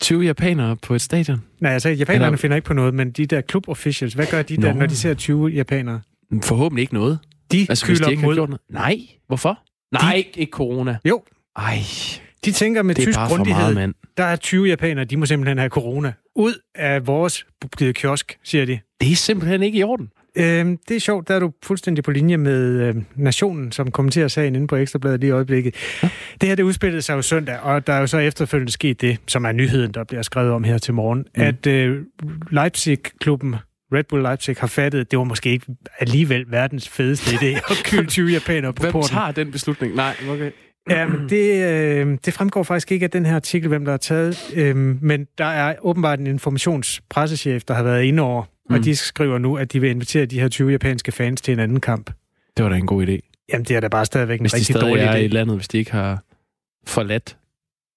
[0.00, 1.42] 20 japanere på et stadion?
[1.60, 2.36] Nej, altså japanerne Eller...
[2.36, 5.14] finder ikke på noget, men de der klubofficials, hvad gør de der, når de ser
[5.14, 6.00] 20 japanere?
[6.42, 7.18] Forhåbentlig ikke noget.
[7.52, 8.32] De altså, hvis de ikke mod...
[8.32, 8.60] Har gjort noget.
[8.70, 9.58] Nej, hvorfor?
[10.02, 10.18] Nej, de...
[10.18, 10.96] ikke, ikke corona.
[11.04, 11.22] Jo.
[11.56, 11.78] Ej.
[12.44, 16.12] De tænker med tysk grundighed, meget, der er 20 japanere, de må simpelthen have corona.
[16.36, 17.46] Ud af vores
[17.94, 18.80] kiosk, siger de.
[19.00, 20.10] Det er simpelthen ikke i orden.
[20.36, 24.28] Øhm, det er sjovt, der er du fuldstændig på linje med øh, Nationen, som kommenterer
[24.28, 25.74] sagen inde på Ekstrabladet lige i øjeblikket.
[26.02, 26.08] Ja.
[26.40, 29.18] Det her, det udspillede sig jo søndag, og der er jo så efterfølgende sket det,
[29.26, 31.42] som er nyheden, der bliver skrevet om her til morgen, mm.
[31.42, 32.02] at øh,
[32.50, 33.56] Leipzig-klubben
[33.92, 35.66] Red Bull Leipzig har fattet, at det var måske ikke
[35.98, 39.08] alligevel verdens fedeste idé at kylde 20 japanere på Hvem porten.
[39.08, 39.94] tager den beslutning?
[39.94, 40.50] Nej, okay.
[40.90, 43.96] Ja, men det, øh, det fremgår faktisk ikke af den her artikel, hvem der har
[43.98, 44.52] taget.
[44.56, 48.74] Øh, men der er åbenbart en informationspressechef, der har været inde over, mm.
[48.74, 51.58] og de skriver nu, at de vil invitere de her 20 japanske fans til en
[51.60, 52.10] anden kamp.
[52.56, 53.46] Det var da en god idé.
[53.52, 55.16] Jamen, det er da bare stadigvæk en Hvis de rigtig stadig dårlig er idé.
[55.16, 56.22] i landet, hvis de ikke har
[56.86, 57.36] forladt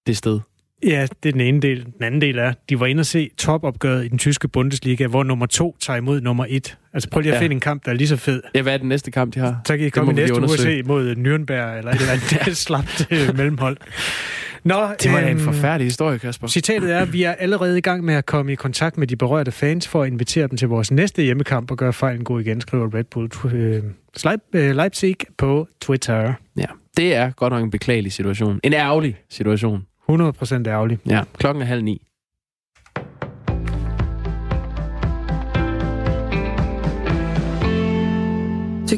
[0.06, 0.40] det sted.
[0.86, 1.84] Ja, det er den ene del.
[1.84, 5.22] Den anden del er, de var inde og se topopgøret i den tyske Bundesliga, hvor
[5.22, 6.78] nummer to tager imod nummer et.
[6.92, 7.42] Altså prøv lige at Ja.
[7.42, 8.42] finde en kamp, der er lige så fed.
[8.54, 9.60] Ja, hvad er den næste kamp, de har?
[9.66, 12.12] Så kan I komme i næste uge og se mod Nürnberg, eller et eller
[12.42, 13.76] andet slapt øh, mellemhold.
[14.64, 16.46] Nå, Det var da en øhm, forfærdelig historie, Kasper.
[16.48, 19.52] Citatet er, vi er allerede i gang med at komme i kontakt med de berørte
[19.52, 22.94] fans for at invitere dem til vores næste hjemmekamp og gøre fejlen god igen, skriver
[22.94, 23.82] Red Bull øh,
[24.54, 26.32] øh, Leipzig på Twitter.
[26.56, 26.64] Ja,
[26.96, 28.60] det er godt nok en beklagelig situation.
[28.64, 29.82] En ærgerlig situation.
[30.12, 30.14] 100%
[30.68, 30.98] ærgerlig.
[31.06, 32.02] Ja, klokken er halv ni.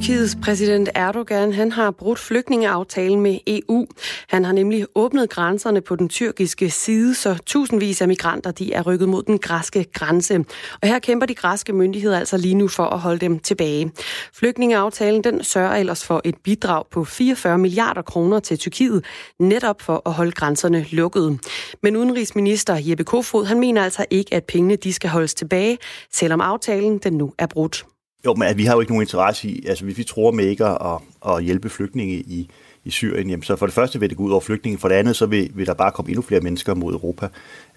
[0.01, 3.87] Tyrkiets præsident Erdogan han har brudt flygtningeaftalen med EU.
[4.29, 8.83] Han har nemlig åbnet grænserne på den tyrkiske side, så tusindvis af migranter de er
[8.83, 10.45] rykket mod den græske grænse.
[10.83, 13.93] Og her kæmper de græske myndigheder altså lige nu for at holde dem tilbage.
[14.35, 19.05] Flygtningeaftalen den sørger ellers for et bidrag på 44 milliarder kroner til Tyrkiet,
[19.39, 21.39] netop for at holde grænserne lukkede.
[21.83, 25.79] Men udenrigsminister Jeppe Kofod han mener altså ikke, at pengene de skal holdes tilbage,
[26.13, 27.85] selvom aftalen den nu er brudt.
[28.24, 30.64] Jo, men vi har jo ikke nogen interesse i, altså hvis vi tror med ikke
[30.64, 32.50] at, at hjælpe flygtninge i,
[32.85, 34.94] i Syrien, jamen, så for det første vil det gå ud over flygtninge, for det
[34.94, 37.28] andet så vil, vil der bare komme endnu flere mennesker mod Europa.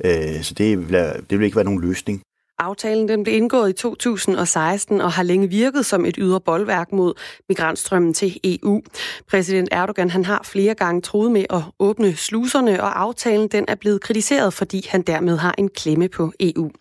[0.03, 0.97] Øh, så det vil,
[1.29, 2.21] det vil ikke være nogen løsning.
[2.59, 7.13] Aftalen den blev indgået i 2016 og har længe virket som et ydre boldværk mod
[7.49, 8.81] migrantstrømmen til EU.
[9.29, 13.75] Præsident Erdogan han har flere gange troet med at åbne sluserne, og aftalen den er
[13.75, 16.71] blevet kritiseret, fordi han dermed har en klemme på EU.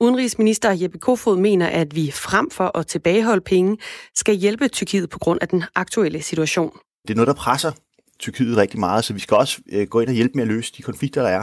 [0.00, 3.78] Udenrigsminister Jeppe Kofod mener, at vi frem for at tilbageholde penge,
[4.14, 6.72] skal hjælpe Tyrkiet på grund af den aktuelle situation.
[7.02, 7.72] Det er noget, der presser
[8.18, 10.72] Tyrkiet rigtig meget, så vi skal også øh, gå ind og hjælpe med at løse
[10.76, 11.42] de konflikter, der er.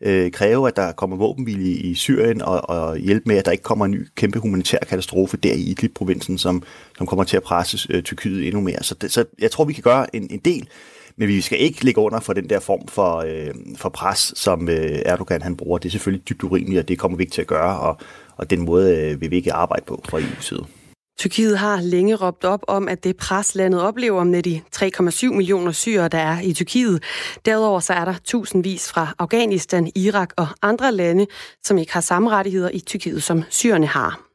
[0.00, 3.62] Øh, kræve, at der kommer våbenhvile i Syrien, og, og hjælpe med, at der ikke
[3.64, 6.62] kommer en ny kæmpe humanitær katastrofe der i Idlib-provinsen, som,
[6.98, 8.82] som kommer til at presse øh, Tyrkiet endnu mere.
[8.82, 10.68] Så, det, så jeg tror, vi kan gøre en, en del,
[11.16, 14.68] men vi skal ikke ligge under for den der form for, øh, for pres, som
[14.68, 15.78] øh, Erdogan han bruger.
[15.78, 17.98] Det er selvfølgelig dybt urimeligt, og det kommer vi ikke til at gøre, og,
[18.36, 20.64] og den måde øh, vil vi ikke arbejde på fra EU's side.
[21.18, 25.72] Tyrkiet har længe råbt op om, at det pres, landet oplever med de 3,7 millioner
[25.72, 27.02] syrere, der er i Tyrkiet.
[27.44, 31.26] Derudover så er der tusindvis fra Afghanistan, Irak og andre lande,
[31.64, 34.25] som ikke har samme rettigheder i Tyrkiet, som syrerne har.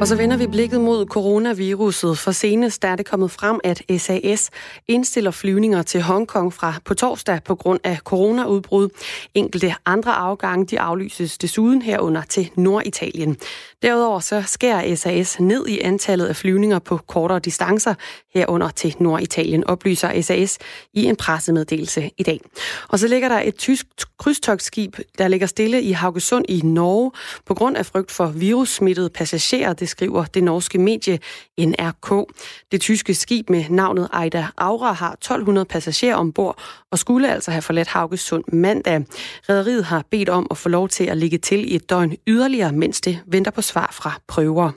[0.00, 4.50] Og så vender vi blikket mod coronaviruset, for senest er det kommet frem, at SAS
[4.88, 8.88] indstiller flyvninger til Hongkong fra på torsdag på grund af coronaudbrud.
[9.34, 13.36] Enkelte andre afgange de aflyses desuden herunder til Norditalien.
[13.82, 17.94] Derudover så skærer SAS ned i antallet af flyvninger på kortere distancer
[18.34, 20.58] herunder til Norditalien, oplyser SAS
[20.94, 22.40] i en pressemeddelelse i dag.
[22.88, 23.86] Og så ligger der et tysk
[24.18, 27.12] krydstogsskib, der ligger stille i Haugesund i Norge
[27.46, 31.18] på grund af frygt for virussmittede passagerer, det skriver det norske medie
[31.58, 32.30] NRK.
[32.72, 36.58] Det tyske skib med navnet Aida Aura har 1200 passagerer ombord
[36.90, 39.04] og skulle altså have forladt Haugesund mandag.
[39.48, 42.72] Rederiet har bedt om at få lov til at ligge til i et døgn yderligere,
[42.72, 44.70] mens det venter på svar fra prøver.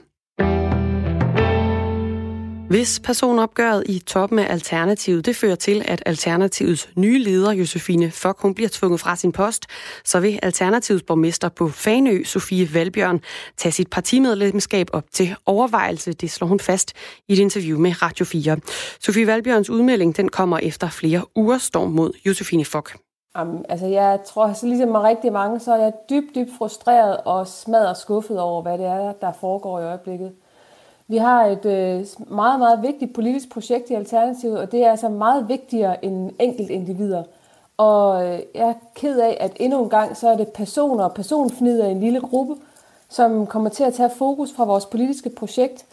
[2.74, 8.40] Hvis personopgøret i toppen af Alternativet det fører til, at Alternativets nye leder, Josefine Fock,
[8.40, 9.66] hun bliver tvunget fra sin post,
[10.04, 13.20] så vil Alternativets borgmester på Fanø, Sofie Valbjørn,
[13.56, 16.12] tage sit partimedlemskab op til overvejelse.
[16.12, 16.92] Det slår hun fast
[17.28, 18.56] i et interview med Radio 4.
[19.00, 22.96] Sofie Valbjørns udmelding den kommer efter flere uger storm mod Josefine Fock.
[23.36, 27.16] Jamen, altså jeg tror, så ligesom med rigtig mange, så er jeg dybt, dybt frustreret
[27.24, 30.32] og smadret skuffet over, hvad det er, der foregår i øjeblikket.
[31.08, 35.08] Vi har et øh, meget, meget vigtigt politisk projekt i Alternativet, og det er altså
[35.08, 37.22] meget vigtigere end enkelt individer.
[37.76, 41.14] Og øh, jeg er ked af, at endnu en gang, så er det personer og
[41.14, 42.54] personfnider i en lille gruppe,
[43.08, 45.86] som kommer til at tage fokus fra vores politiske projekt.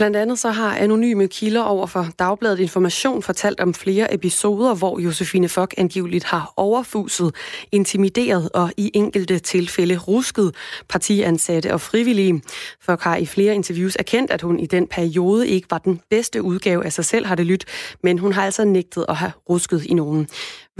[0.00, 5.00] Blandt andet så har anonyme kilder over for Dagbladet Information fortalt om flere episoder, hvor
[5.00, 7.34] Josefine Fock angiveligt har overfuset,
[7.72, 10.54] intimideret og i enkelte tilfælde rusket
[10.88, 12.42] partiansatte og frivillige.
[12.80, 16.42] Fock har i flere interviews erkendt, at hun i den periode ikke var den bedste
[16.42, 17.68] udgave af sig selv, har det lyttet,
[18.02, 20.28] men hun har altså nægtet at have rusket i nogen.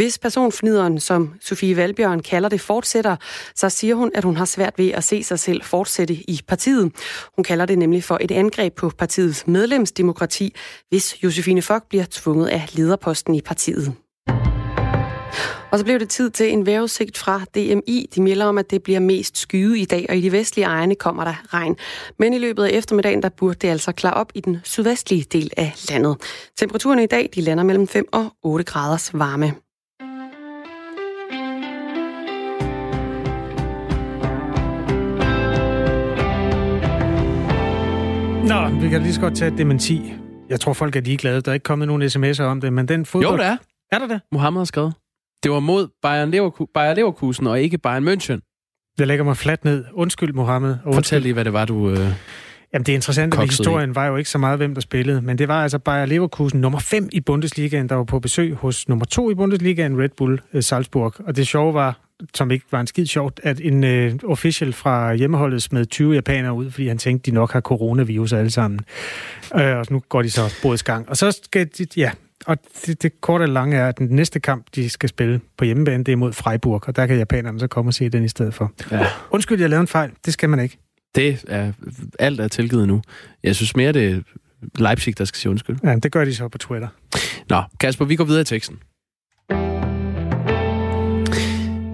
[0.01, 3.17] Hvis personfnideren, som Sofie Valbjørn kalder det, fortsætter,
[3.55, 6.93] så siger hun, at hun har svært ved at se sig selv fortsætte i partiet.
[7.37, 10.55] Hun kalder det nemlig for et angreb på partiets medlemsdemokrati,
[10.89, 13.93] hvis Josefine Fock bliver tvunget af lederposten i partiet.
[15.71, 18.09] Og så blev det tid til en vejrudsigt fra DMI.
[18.15, 20.95] De melder om, at det bliver mest skyde i dag, og i de vestlige egne
[20.95, 21.77] kommer der regn.
[22.19, 25.51] Men i løbet af eftermiddagen, der burde det altså klare op i den sydvestlige del
[25.57, 26.17] af landet.
[26.59, 29.55] Temperaturen i dag, de lander mellem 5 og 8 graders varme.
[38.51, 40.13] Nå, vi kan lige så godt tage et dementi.
[40.49, 41.41] Jeg tror, folk er ligeglade.
[41.41, 43.33] Der er ikke kommet nogen sms'er om det, men den fodbold...
[43.33, 43.57] Jo, der er.
[43.93, 44.21] Er der det?
[44.33, 44.95] Mohammed har skrevet.
[45.43, 48.39] Det var mod Bayern, Leverku- Bayern Leverkusen og ikke Bayern München.
[48.99, 49.85] Jeg lægger mig fladt ned.
[49.93, 50.71] Undskyld, Mohammed.
[50.71, 51.21] Og Fortæl undskyld.
[51.21, 51.91] lige, hvad det var, du...
[51.91, 51.99] Øh...
[52.73, 53.49] Jamen, det interessante ved i.
[53.49, 56.61] historien var jo ikke så meget, hvem der spillede, men det var altså Bayer Leverkusen
[56.61, 60.41] nummer 5 i Bundesligaen, der var på besøg hos nummer 2 i Bundesligaen, Red Bull
[60.55, 61.15] øh, Salzburg.
[61.27, 61.99] Og det sjove var,
[62.35, 66.53] som ikke var en skid sjovt, at en øh, official fra hjemmeholdet smed 20 japanere
[66.53, 68.81] ud, fordi han tænkte, de nok har coronavirus alle sammen.
[69.57, 71.09] Øh, og nu går de så bådets gang.
[71.09, 72.11] Og så skal de, ja,
[72.47, 72.57] og
[72.87, 76.05] det, det korte og lange er, at den næste kamp, de skal spille på hjemmebane,
[76.05, 78.55] det er mod Freiburg, og der kan japanerne så komme og se den i stedet
[78.55, 78.73] for.
[78.91, 79.07] Ja.
[79.31, 80.11] Undskyld, jeg lavede en fejl.
[80.25, 80.79] Det skal man ikke.
[81.15, 81.73] Det er...
[82.19, 83.03] Alt er tilgivet nu.
[83.43, 84.21] Jeg synes mere, det er
[84.79, 85.77] Leipzig, der skal sige undskyld.
[85.85, 86.89] Ja, det gør de så på Twitter.
[87.49, 88.79] Nå, Kasper, vi går videre i teksten.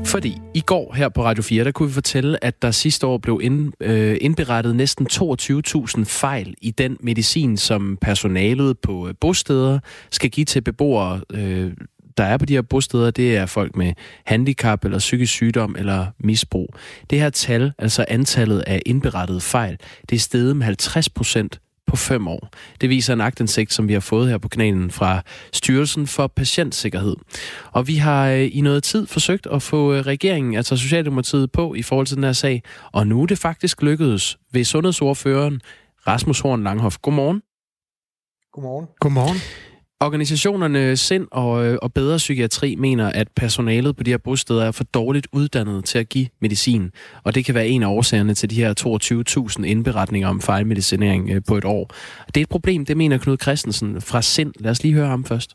[0.07, 3.19] Fordi i går her på Radio 4, der kunne vi fortælle, at der sidste år
[3.19, 9.79] blev ind, øh, indberettet næsten 22.000 fejl i den medicin, som personalet på øh, bosteder
[10.11, 11.73] skal give til beboere, øh,
[12.17, 13.11] der er på de her bosteder.
[13.11, 13.93] Det er folk med
[14.25, 16.75] handicap eller psykisk sygdom eller misbrug.
[17.11, 19.79] Det her tal, altså antallet af indberettede fejl,
[20.11, 22.49] det er steget med 50 procent på fem år.
[22.81, 27.17] Det viser en agtindsigt, som vi har fået her på kanalen fra Styrelsen for Patientsikkerhed.
[27.73, 31.75] Og vi har øh, i noget tid forsøgt at få øh, regeringen, altså Socialdemokratiet, på
[31.75, 32.63] i forhold til den her sag.
[32.93, 35.61] Og nu er det faktisk lykkedes ved sundhedsordføreren
[36.07, 36.97] Rasmus Horn Langhoff.
[37.03, 37.43] Godmorgen.
[38.53, 38.87] Godmorgen.
[39.01, 39.37] Godmorgen.
[40.01, 44.73] Organisationerne Sind og, øh, og Bedre Psykiatri mener, at personalet på de her bosteder er
[44.73, 46.91] for dårligt uddannet til at give medicin.
[47.25, 48.71] Og det kan være en af årsagerne til de her
[49.59, 51.85] 22.000 indberetninger om fejlmedicinering øh, på et år.
[52.27, 54.53] Det er et problem, det mener Knud Christensen fra Sind.
[54.61, 55.51] Lad os lige høre ham først.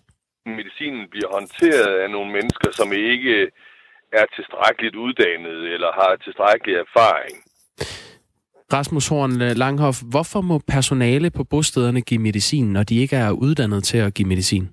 [0.45, 3.35] Medicinen bliver håndteret af nogle mennesker, som ikke
[4.19, 7.37] er tilstrækkeligt uddannet eller har tilstrækkelig erfaring.
[8.73, 13.31] Rasmus Horn øh, Langhoff, hvorfor må personale på bostederne give medicin, når de ikke er
[13.31, 14.69] uddannet til at give medicin?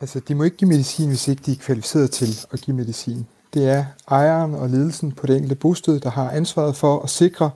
[0.00, 3.26] Altså, de må ikke give medicin, hvis ikke de er kvalificeret til at give medicin.
[3.54, 7.50] Det er ejeren og ledelsen på det enkelte bosted, der har ansvaret for at sikre,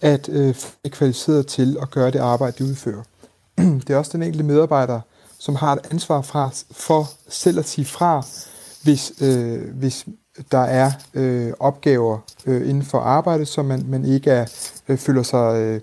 [0.00, 3.02] at øh, er kvalificeret til at gøre det arbejde, de udfører.
[3.86, 5.00] Det er også den enkelte medarbejder,
[5.38, 8.26] som har et ansvar fra, for selv at sige fra,
[8.82, 10.06] hvis, øh, hvis
[10.52, 14.46] der er øh, opgaver øh, inden for arbejdet, som man, man ikke er,
[14.88, 15.80] øh, føler sig øh,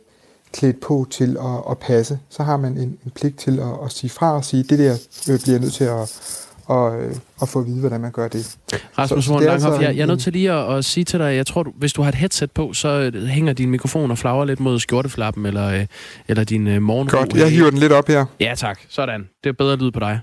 [0.53, 2.19] klædt på til at, at passe.
[2.29, 4.93] Så har man en, en pligt til at, at sige fra og sige, det der
[5.29, 6.19] øh, bliver jeg nødt til at,
[6.65, 8.57] og, øh, og få at vide, hvordan man gør det.
[8.97, 11.35] Rasmus Horn Langhoff, altså jeg, jeg er nødt til lige at, at sige til dig,
[11.35, 14.17] jeg tror, du, hvis du har et headset på, så øh, hænger din mikrofon og
[14.17, 15.85] flagrer lidt mod skjorteflappen, eller, øh,
[16.27, 17.17] eller din øh, morgenro.
[17.17, 18.25] Godt, jeg hiver den lidt op her.
[18.39, 18.79] Ja, tak.
[18.89, 19.29] Sådan.
[19.43, 20.19] Det er bedre lyd på dig.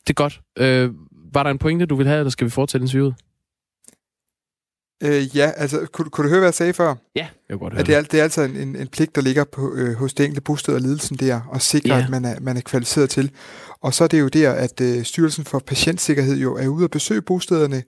[0.00, 0.40] Det er godt.
[0.58, 0.90] Øh,
[1.34, 3.14] var der en pointe, du vil have, eller skal vi fortsætte interviewet?
[5.02, 6.88] Øh, ja, altså, kunne, kunne du høre, hvad jeg sagde før?
[7.16, 9.14] Ja, jeg kan godt høre At det, er, det er altså en, en, en pligt,
[9.14, 12.02] der ligger på, øh, hos det enkelte bosted og ledelsen der, at sikre, Ja.
[12.04, 13.30] at man er, man er kvalificeret til.
[13.80, 16.90] Og så er det jo der, at øh, Styrelsen for Patientsikkerhed jo er ude at
[16.90, 17.82] besøge bostederne,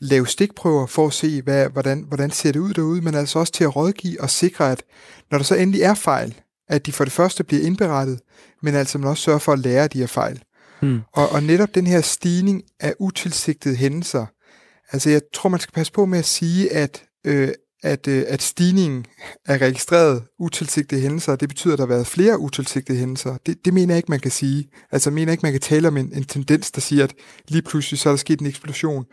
[0.00, 3.52] lave stikprøver for at se, hvad, hvordan, hvordan ser det ud derude, men altså også
[3.52, 4.82] til at rådgive og sikre, at
[5.30, 6.34] når der så endelig er fejl,
[6.68, 8.20] at de for det første bliver indberettet,
[8.62, 10.42] men altså man også sørger for at lære af de her fejl.
[10.82, 11.00] Hmm.
[11.12, 14.26] Og, og netop den her stigning af utilsigtede hændelser,
[14.92, 17.48] altså jeg tror, man skal passe på med at sige, at, øh,
[17.82, 19.04] at, øh, at stigningen
[19.46, 23.36] er registreret utilsigtede hændelser, det betyder, at der har været flere utilsigtede hændelser.
[23.46, 24.68] Det, det mener jeg ikke, man kan sige.
[24.92, 27.14] Altså jeg mener ikke, man kan tale om en, en tendens, der siger, at
[27.48, 29.04] lige pludselig så er der sket en eksplosion.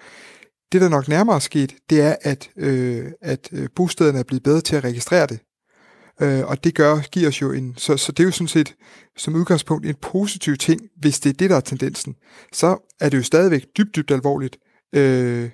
[0.71, 4.43] Det, der nok nærmere er sket, det er, at, øh, at øh, bostederne er blevet
[4.43, 5.39] bedre til at registrere det.
[6.21, 7.73] Øh, og det gør, giver os jo en...
[7.77, 8.75] Så, så det er jo sådan set
[9.17, 12.15] som udgangspunkt en positiv ting, hvis det er det, der er tendensen.
[12.53, 14.57] Så er det jo stadigvæk dybt, dybt alvorligt,
[14.95, 15.49] øh,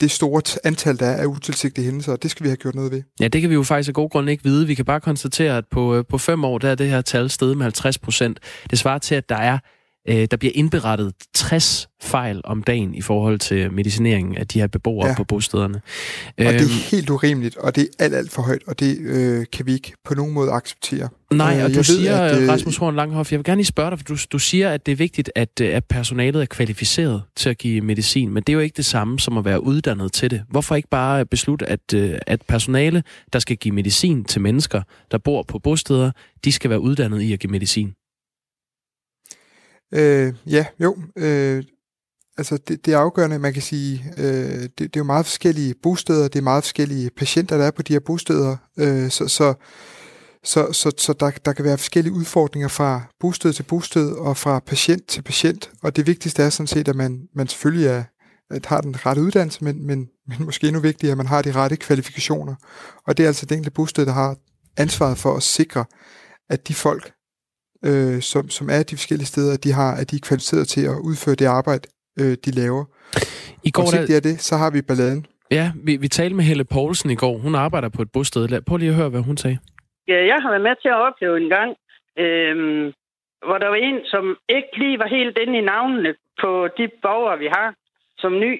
[0.00, 2.92] det store antal, der er af utilsigtede hændelser, og det skal vi have gjort noget
[2.92, 3.02] ved.
[3.20, 4.66] Ja, det kan vi jo faktisk af god grund ikke vide.
[4.66, 7.30] Vi kan bare konstatere, at på, øh, på fem år, der er det her tal
[7.30, 8.40] steget med 50 procent.
[8.70, 9.58] Det svarer til, at der er
[10.08, 14.66] Øh, der bliver indberettet 60 fejl om dagen i forhold til medicineringen af de her
[14.66, 15.14] beboere ja.
[15.16, 15.80] på bostederne.
[16.38, 19.46] Og det er helt urimeligt, og det er alt, alt for højt, og det øh,
[19.52, 21.08] kan vi ikke på nogen måde acceptere.
[21.32, 23.44] Nej, Øh, og du jeg siger, ved, at, at, øh, Rasmus Horn Langhoff, jeg vil
[23.44, 25.84] gerne lige spørge dig, for du, du siger, at det er vigtigt, at, øh, at
[25.84, 29.38] personalet er kvalificeret til at give medicin, men det er jo ikke det samme som
[29.38, 30.42] at være uddannet til det.
[30.50, 31.94] Hvorfor ikke bare beslutte, at,
[32.26, 33.02] at personale,
[33.32, 36.10] der skal give medicin til mennesker, der bor på bosteder,
[36.44, 37.92] de skal være uddannet i at give medicin?
[39.94, 40.96] Øh, ja, jo.
[41.16, 41.64] Øh,
[42.38, 45.74] altså, det, det er afgørende, man kan sige, øh, det, det er jo meget forskellige
[45.82, 49.54] bosteder, det er meget forskellige patienter, der er på de her bosteder, øh, så, så,
[50.44, 54.58] så, så, så der, der kan være forskellige udfordringer fra bosted til bosted og fra
[54.58, 58.04] patient til patient, og det vigtigste er sådan set, at man, man selvfølgelig er,
[58.50, 61.52] at har den rette uddannelse, men, men, men måske endnu vigtigere, at man har de
[61.52, 62.54] rette kvalifikationer.
[63.06, 64.36] Og det er altså det enkelte bosted, der har
[64.76, 65.84] ansvaret for at sikre,
[66.50, 67.12] at de folk,
[67.88, 70.96] øh, som, som er de forskellige steder, de har, at de er kvalificeret til at
[71.08, 71.84] udføre det arbejde,
[72.20, 72.84] øh, de laver.
[73.68, 75.26] I går, og hvis ikke det er det, så har vi balladen.
[75.50, 77.38] Ja, vi, vi talte med Helle Poulsen i går.
[77.38, 78.48] Hun arbejder på et bosted.
[78.48, 79.58] Lad- Prøv lige at høre, hvad hun sagde.
[80.08, 81.70] Ja, jeg har været med til at opleve en gang,
[82.24, 82.84] øhm,
[83.46, 84.24] hvor der var en, som
[84.56, 86.10] ikke lige var helt inde i navnene
[86.42, 87.68] på de borgere, vi har
[88.22, 88.52] som ny.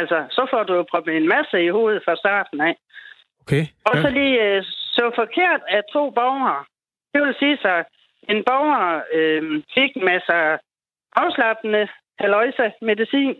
[0.00, 2.74] Altså, så får du jo proppet en masse i hovedet fra starten af.
[3.42, 3.64] Okay.
[3.88, 4.62] Og så lige øh,
[4.96, 6.60] så forkert af to borgere.
[7.12, 7.74] Det vil sige så,
[8.28, 10.32] en borger øh, fik en masse
[11.16, 13.36] afslappende haløjse medicin,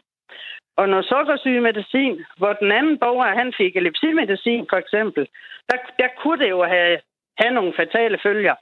[0.76, 5.28] og noget sukkersygemedicin, hvor den anden borger, han fik epilepsimedicin for eksempel,
[5.68, 6.98] der, der kunne det jo have,
[7.38, 8.54] have nogle fatale følger.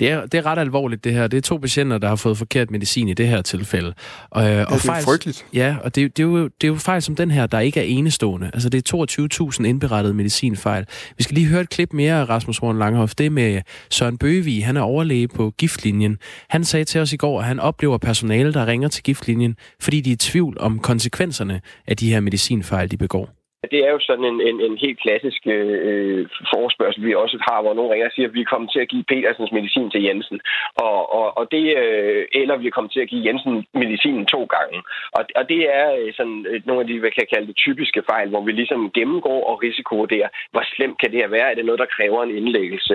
[0.00, 1.26] Det er, det er ret alvorligt, det her.
[1.26, 3.94] Det er to patienter, der har fået forkert medicin i det her tilfælde.
[4.30, 5.46] Og, ja, og det er frygteligt.
[5.52, 7.80] Ja, og det, det, er jo, det er jo fejl som den her, der ikke
[7.80, 8.50] er enestående.
[8.54, 10.86] Altså, det er 22.000 indberettede medicinfejl.
[11.16, 13.14] Vi skal lige høre et klip mere af Rasmus Horn Langhoff.
[13.14, 13.60] Det er med
[13.90, 14.66] Søren Bøgevig.
[14.66, 16.18] Han er overlæge på giftlinjen.
[16.50, 20.00] Han sagde til os i går, at han oplever personale, der ringer til giftlinjen, fordi
[20.00, 23.43] de er i tvivl om konsekvenserne af de her medicinfejl, de begår.
[23.72, 26.20] Det er jo sådan en, en, en helt klassisk øh,
[26.52, 28.90] forespørgsel, vi også har, hvor nogen ringer og siger, at vi er kommet til at
[28.92, 30.38] give Petersens medicin til Jensen.
[30.86, 34.40] Og, og, og det, øh, eller vi er kommet til at give Jensen medicinen to
[34.56, 34.78] gange.
[35.16, 38.02] Og, og det er øh, sådan øh, nogle af de, hvad kan kalde det, typiske
[38.10, 41.50] fejl, hvor vi ligesom gennemgår og risikovurderer, hvor slemt kan det her være?
[41.50, 42.94] Er det noget, der kræver en indlæggelse?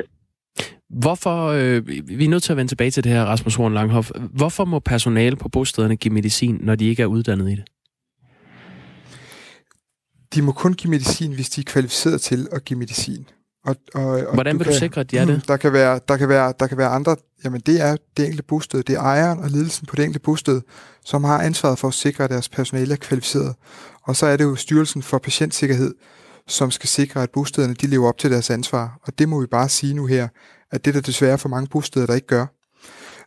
[0.89, 1.79] Hvorfor, øh,
[2.19, 4.09] vi er nødt til at vende tilbage til det her, Rasmus Horn Langhoff.
[4.39, 7.65] Hvorfor må personale på bostederne give medicin, når de ikke er uddannet i det?
[10.35, 13.25] De må kun give medicin, hvis de er kvalificeret til at give medicin.
[13.65, 15.47] Og, og, og Hvordan vil du kan, sikre, at de er det?
[15.47, 17.15] Der kan, være, der, kan være, der kan være andre...
[17.43, 18.83] Jamen, det er det enkelte bosted.
[18.83, 20.61] Det er ejeren og ledelsen på det enkelte bosted,
[21.05, 23.55] som har ansvaret for at sikre, at deres personale er kvalificeret.
[24.03, 25.93] Og så er det jo Styrelsen for Patientsikkerhed,
[26.47, 28.99] som skal sikre, at bostederne de lever op til deres ansvar.
[29.03, 30.27] Og det må vi bare sige nu her,
[30.71, 32.45] at det er der desværre for mange bosteder, der ikke gør.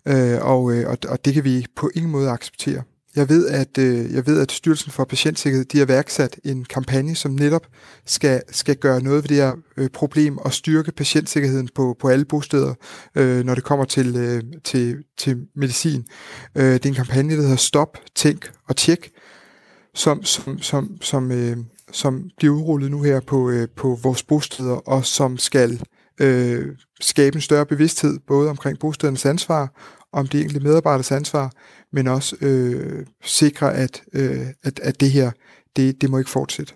[0.09, 2.82] Øh, og, øh, og, og det kan vi på ingen måde acceptere.
[3.16, 7.14] Jeg ved, at, øh, jeg ved, at Styrelsen for Patientsikkerhed de har værksat en kampagne,
[7.14, 7.66] som netop
[8.06, 12.24] skal, skal gøre noget ved det her øh, problem og styrke patientsikkerheden på, på alle
[12.24, 12.74] bosteder,
[13.14, 16.04] øh, når det kommer til, øh, til, til medicin.
[16.54, 19.10] Øh, det er en kampagne, der hedder Stop, Tænk og Tjek,
[19.94, 21.56] som, som, som, som, øh,
[21.92, 25.82] som bliver udrullet nu her på, øh, på vores bosteder, og som skal
[26.20, 26.66] øh,
[27.00, 29.72] skabe en større bevidsthed, både omkring bostedernes ansvar,
[30.12, 31.52] om de enkelte medarbejderes ansvar,
[31.92, 35.30] men også øh, sikre, at, øh, at, at det her,
[35.76, 36.74] det, det må ikke fortsætte.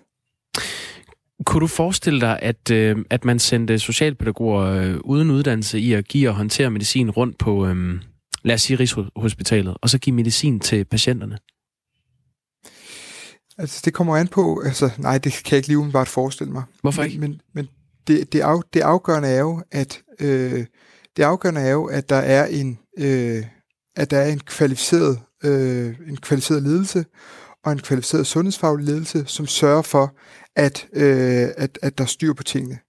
[1.45, 6.07] Kunne du forestille dig, at, øh, at man sendte socialpædagoger øh, uden uddannelse i at
[6.07, 8.01] give og håndtere medicin rundt på, øh,
[8.43, 11.37] lad os sige, Rigshospitalet, og så give medicin til patienterne?
[13.57, 16.63] Altså, det kommer an på, altså, nej, det kan jeg ikke lige umiddelbart forestille mig.
[16.81, 17.21] Hvorfor men, ikke?
[17.21, 17.67] Men, men
[18.07, 20.65] det, det, af, det afgørende er jo, at øh,
[21.17, 23.45] det afgørende er jo, at der er en, øh,
[23.95, 27.05] at der er en kvalificeret, øh, en kvalificeret ledelse
[27.65, 30.15] og en kvalificeret sundhedsfaglig ledelse, som sørger for,
[30.55, 32.79] at, øh, at, at der er styr på tingene.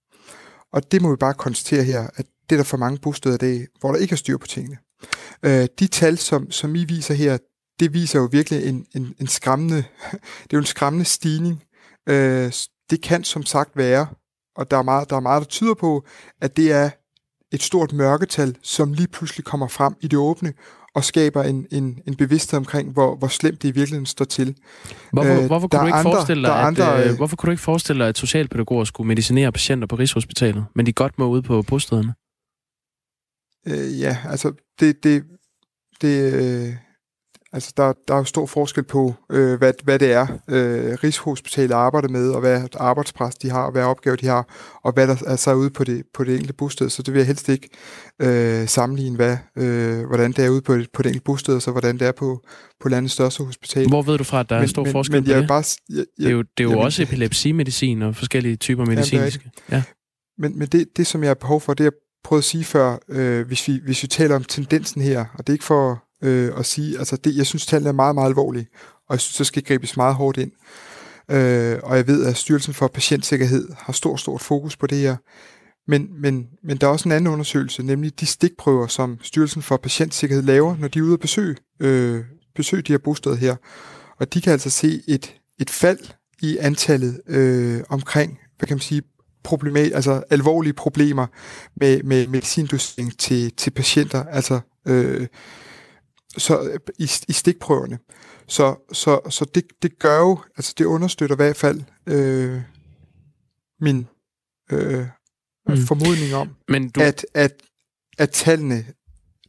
[0.73, 3.37] Og det må vi bare konstatere her, at det er der for mange bosteder i
[3.37, 4.77] dag, hvor der ikke er styr på tingene.
[5.43, 7.37] Øh, de tal, som, som I viser her,
[7.79, 9.75] det viser jo virkelig en, en, en skræmmende,
[10.43, 11.63] det er jo en skræmmende stigning.
[12.09, 12.53] Øh,
[12.89, 14.07] det kan som sagt være,
[14.55, 16.05] og der er, meget, der er meget, der tyder på,
[16.41, 16.89] at det er
[17.51, 20.53] et stort mørketal, som lige pludselig kommer frem i det åbne,
[20.95, 24.55] og skaber en, en, en bevidsthed omkring, hvor, hvor slemt det i virkeligheden står til.
[25.11, 27.63] Hvorfor, Øh, hvorfor, kunne du ikke andre- forestille dig, at, øh, hvorfor kunne du ikke
[27.63, 31.61] forestille dig, at socialpædagoger skulle medicinere patienter på Rigshospitalet, men de godt må ude på
[31.61, 32.13] bostederne?
[33.67, 35.23] Øh, ja, altså, det, det,
[36.01, 36.73] det, øh,
[37.53, 41.71] Altså, der, der er jo stor forskel på, øh, hvad, hvad det er, øh, Rigshospitalet
[41.75, 44.47] arbejder med, og hvad arbejdspres de har, og hvad opgaver de har,
[44.83, 46.89] og hvad der er så ude på det, på det enkelte bosted.
[46.89, 47.69] Så det vil jeg helst ikke
[48.21, 51.71] øh, sammenligne, hvad, øh, hvordan det er ude på, på det enkelte bosted, og så
[51.71, 52.41] hvordan det er på,
[52.81, 53.87] på landets største hospital.
[53.87, 55.47] Hvor ved du fra, at der er Men- stor men- forskel men på jeg det?
[55.47, 58.85] bare s- jeg- det er jo, det er jo jamen- også epilepsimedicin og forskellige typer
[58.85, 59.51] det er medicinske.
[59.71, 59.83] Ja.
[60.37, 61.91] Men, men det, det, som jeg har behov for, det er
[62.23, 65.49] prøvet at sige før, øh, hvis, vi, hvis vi taler om tendensen her, og det
[65.49, 68.67] er ikke for øh, at sige, altså det, jeg synes, tallene er meget, meget alvorlige,
[69.07, 70.51] og jeg synes, der skal gribes meget hårdt ind.
[71.31, 75.15] Øh, og jeg ved, at Styrelsen for Patientsikkerhed har stor, stort fokus på det her.
[75.87, 79.77] Men, men, men der er også en anden undersøgelse, nemlig de stikprøver, som Styrelsen for
[79.77, 82.23] Patientsikkerhed laver, når de er ude at besøge, øh,
[82.55, 83.55] besøge de her bosteder her.
[84.19, 85.99] Og de kan altså se et, et fald
[86.41, 89.01] i antallet øh, omkring, hvad kan man sige,
[89.43, 91.27] problemat, altså alvorlige problemer
[91.75, 95.27] med, med medicindosering til, til patienter, altså øh,
[96.37, 97.99] så øh, i, i stikprøverne.
[98.47, 102.61] Så, så, så det, det gør jo, altså det understøtter i hvert fald øh,
[103.81, 104.07] min
[104.71, 105.05] øh,
[105.67, 105.75] Mm.
[105.75, 105.81] mm.
[105.81, 107.53] formodning om, Men du- at, at,
[108.17, 108.85] at tallene,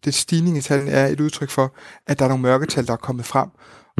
[0.04, 1.74] det stigning i tallene er et udtryk for,
[2.06, 3.48] at der er nogle mørketal, der er kommet frem,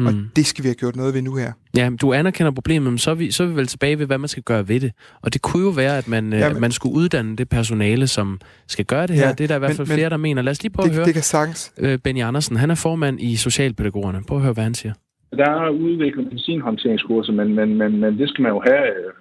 [0.01, 0.07] mm.
[0.07, 1.51] og det skal vi have gjort noget ved nu her.
[1.77, 4.05] Ja, men du anerkender problemet, men så er, vi, så er vi vel tilbage ved,
[4.05, 4.91] hvad man skal gøre ved det.
[5.21, 8.39] Og det kunne jo være, at man, Jamen- Jamen, man skulle uddanne det personale, som
[8.67, 9.27] skal gøre det her.
[9.27, 10.41] Ja, det er der i hvert men- fald men flere, der mener.
[10.41, 11.05] Lad os lige prøve det- at høre.
[11.05, 11.73] det kan sagtens.
[11.77, 14.23] Øh, Benny Andersen, han er formand i Socialpædagogerne.
[14.27, 14.93] Prøv at høre, hvad han siger.
[15.37, 19.11] Der er udviklet medicinhåndteringskurser, men, men, men, men det skal man jo have øh,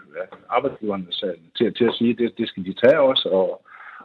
[0.51, 1.05] arbejdsgiverne
[1.59, 3.47] til, til at sige, det, det skal de tage også, og,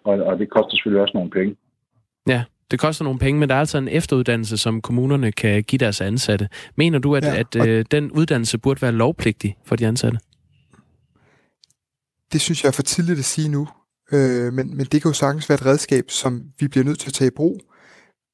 [0.04, 1.56] og, og det koster selvfølgelig også nogle penge.
[2.28, 5.78] Ja, det koster nogle penge, men der er altså en efteruddannelse, som kommunerne kan give
[5.78, 6.50] deres ansatte.
[6.76, 10.20] Mener du, at, ja, at øh, den uddannelse burde være lovpligtig for de ansatte?
[12.34, 13.68] Det synes jeg er for tidligt at sige nu,
[14.12, 17.10] øh, men, men det kan jo sagtens være et redskab, som vi bliver nødt til
[17.10, 17.62] at tage i brug.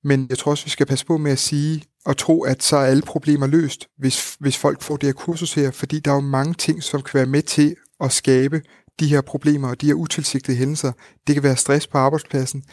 [0.03, 2.77] Men jeg tror også, vi skal passe på med at sige og tro, at så
[2.77, 6.15] er alle problemer løst, hvis, hvis folk får det her kursus her, fordi der er
[6.15, 8.61] jo mange ting, som kan være med til at skabe
[9.01, 10.91] de her problemer og de her utilsigtede hændelser.
[11.27, 12.63] Det kan være stress på arbejdspladsen,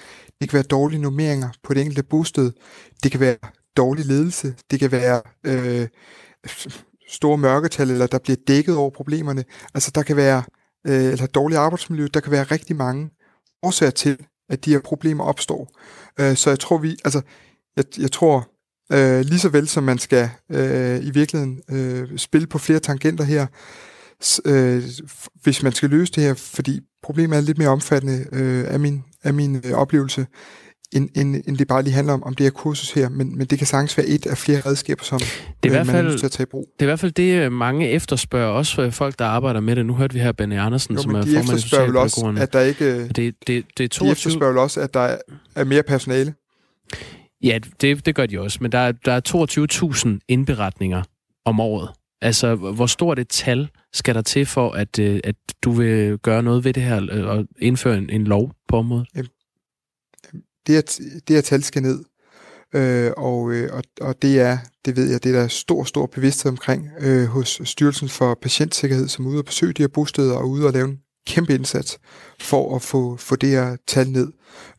[0.40, 2.52] det kan være dårlige normeringer på det enkelte bosted,
[3.02, 3.36] det kan være
[3.76, 5.88] dårlig ledelse, det kan være øh,
[7.08, 9.44] store mørketal, eller der bliver dækket over problemerne.
[9.74, 10.42] Altså der kan være
[10.86, 13.10] øh, eller dårligt arbejdsmiljø, der kan være rigtig mange
[13.62, 14.16] årsager til,
[14.48, 15.78] at de her problemer opstår.
[16.20, 17.20] Øh, så jeg tror vi, altså
[17.76, 18.48] jeg, jeg tror
[18.92, 23.24] øh, lige så vel som man skal øh, i virkeligheden øh, spille på flere tangenter
[23.24, 23.46] her,
[24.44, 24.82] øh,
[25.42, 29.04] hvis man skal løse det her, fordi problemet er lidt mere omfattende øh, af min,
[29.22, 30.26] af min øh, oplevelse,
[30.92, 33.46] end, end, end det bare lige handler om, om det her kursus her, men, men
[33.46, 35.98] det kan sagtens være et af flere redskaber, som Det er, øh, hvert man er
[35.98, 36.68] fald, nødt til at tage i brug.
[36.72, 39.76] det er i hvert fald det, øh, mange efterspørger, også for folk, der arbejder med
[39.76, 39.86] det.
[39.86, 42.40] Nu hørte vi her Benny Andersen, Jo, som er de formand også, Socialpædagogerne.
[42.40, 43.08] at der ikke...
[43.08, 44.12] Det, det, det er De 22...
[44.12, 45.18] efterspørger vel også, at der er,
[45.54, 46.34] er mere personale.
[47.42, 49.20] Ja, det, det gør de også, men der er, der er
[50.14, 51.02] 22.000 indberetninger
[51.44, 51.88] om året.
[52.20, 56.42] Altså, hvor stort et tal skal der til for, at, øh, at du vil gøre
[56.42, 59.08] noget ved det her øh, og indføre en, en lov på området?
[60.68, 60.82] det her,
[61.28, 62.04] det her tal skal ned.
[62.74, 66.06] Øh, og, øh, og, og det er, det ved jeg, det er der stor, stor
[66.06, 70.34] bevidsthed omkring øh, hos Styrelsen for Patientsikkerhed, som er ude og besøge de her bosteder
[70.34, 71.98] og ude og lave en kæmpe indsats
[72.40, 74.32] for at få, få det her tal ned.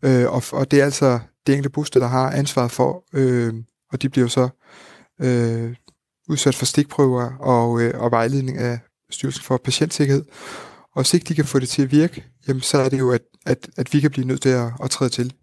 [0.04, 3.54] Øh, og, og det er altså det enkelte bosted, der har ansvaret for, øh,
[3.92, 4.50] og de bliver jo så
[5.22, 5.76] øh,
[6.30, 10.26] udsat for stikprøver og, øh, og vejledning af Styrelsen for Patientsikkerhed.
[10.96, 13.12] Og hvis ikke de kan få det til at virke, jamen, så er det jo,
[13.12, 15.34] at, at, at vi kan blive nødt til at, at træde til.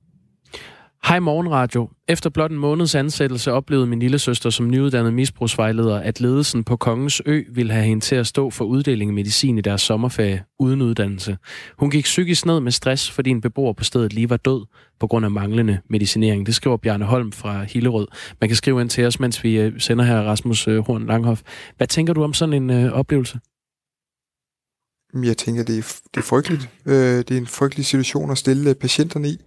[1.09, 1.88] Hej Morgenradio.
[2.09, 6.76] Efter blot en måneds ansættelse oplevede min lille søster som nyuddannet misbrugsvejleder, at ledelsen på
[6.76, 10.44] Kongens Ø ville have hende til at stå for uddeling af medicin i deres sommerferie
[10.59, 11.38] uden uddannelse.
[11.78, 14.66] Hun gik psykisk ned med stress, fordi en beboer på stedet lige var død
[15.00, 16.46] på grund af manglende medicinering.
[16.46, 18.07] Det skriver Bjarne Holm fra Hillerød.
[18.40, 21.42] Man kan skrive ind til os, mens vi øh, sender her Rasmus øh, Horn Langhoff.
[21.76, 23.38] Hvad tænker du om sådan en øh, oplevelse?
[25.14, 26.68] Jeg tænker, det er, det er frygteligt.
[26.86, 29.38] Øh, det er en frygtelig situation at stille øh, patienterne i.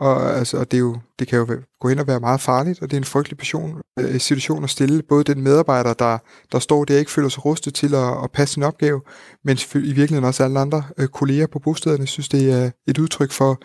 [0.00, 2.82] Og, altså, og det, er jo, det kan jo gå hen og være meget farligt,
[2.82, 6.18] og det er en frygtelig passion, øh, situation at stille både den medarbejder, der,
[6.52, 9.00] der står der ikke føler sig rustet til at, at passe sin opgave,
[9.44, 13.30] men i virkeligheden også alle andre øh, kolleger på bostederne synes, det er et udtryk
[13.30, 13.62] for,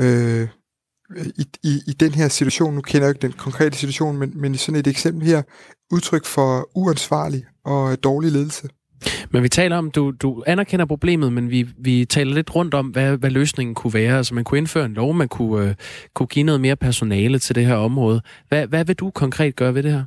[0.00, 0.48] øh,
[1.16, 4.54] i, i, i den her situation, nu kender jeg ikke den konkrete situation, men, men
[4.54, 5.42] i sådan et eksempel her,
[5.90, 8.68] udtryk for uansvarlig og dårlig ledelse.
[9.30, 12.86] Men vi taler om, du, du anerkender problemet, men vi, vi taler lidt rundt om,
[12.86, 14.16] hvad, hvad løsningen kunne være.
[14.16, 15.74] Altså man kunne indføre en lov, man kunne, øh,
[16.14, 18.20] kunne give noget mere personale til det her område.
[18.48, 20.04] Hvad, hvad vil du konkret gøre ved det her?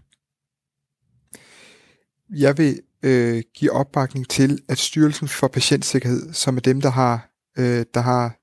[2.29, 7.29] Jeg vil øh, give opbakning til, at Styrelsen for Patientsikkerhed, som er dem, der har,
[7.57, 8.37] øh, der har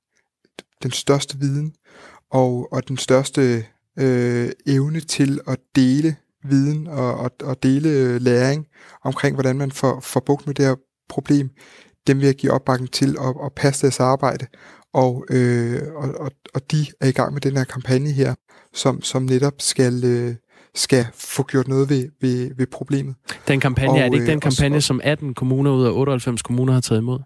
[0.83, 1.75] den største viden
[2.31, 3.65] og, og den største
[3.99, 8.65] øh, evne til at dele viden og, og, og dele øh, læring
[9.03, 10.75] omkring, hvordan man får, får bugt med det her
[11.09, 11.49] problem,
[12.07, 14.45] dem vil jeg give opbakning til at, at passe deres arbejde.
[14.93, 18.35] Og, øh, og, og, og de er i gang med den her kampagne her,
[18.73, 20.35] som, som netop skal, øh,
[20.75, 23.15] skal få gjort noget ved, ved, ved problemet.
[23.47, 25.91] Den kampagne, Og, er det ikke øh, den og- kampagne, som 18 kommuner ud af
[25.91, 27.19] 98 kommuner har taget imod?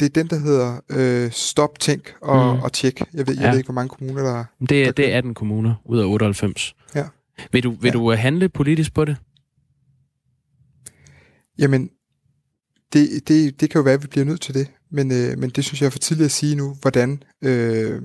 [0.00, 2.62] Det er den, der hedder øh, Stop, Tænk og, Mm.
[2.62, 3.00] og Tjek.
[3.14, 3.50] Jeg ved, jeg Ja.
[3.50, 4.44] ved ikke, hvor mange kommuner der er.
[4.68, 6.74] Det er, det er 18 kommuner ud af 98.
[6.94, 7.04] Ja.
[7.52, 7.92] Vil du, vil ja.
[7.92, 9.16] du øh, handle politisk på det?
[11.58, 11.90] Jamen,
[12.92, 15.50] det, det, det kan jo være, at vi bliver nødt til det, men, øh, men
[15.50, 18.02] det synes jeg er for tidligt at sige nu, hvordan, øh,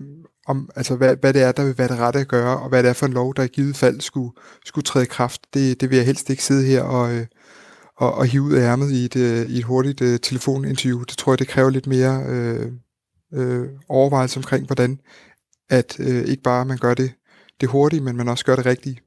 [0.47, 2.83] om, altså hvad, hvad det er, der vil være det rette at gøre, og hvad
[2.83, 4.31] det er for en lov, der i givet fald skulle,
[4.65, 5.41] skulle træde i kraft.
[5.53, 7.25] Det, det vil jeg helst ikke sidde her og, øh,
[7.97, 10.99] og, og hive ud af ærmet i et, øh, i et hurtigt øh, telefoninterview.
[11.03, 12.71] Det tror jeg, det kræver lidt mere øh,
[13.33, 14.99] øh, overvejelse omkring, hvordan
[15.69, 17.11] at øh, ikke bare man gør det,
[17.61, 18.99] det hurtigt, men man også gør det rigtige.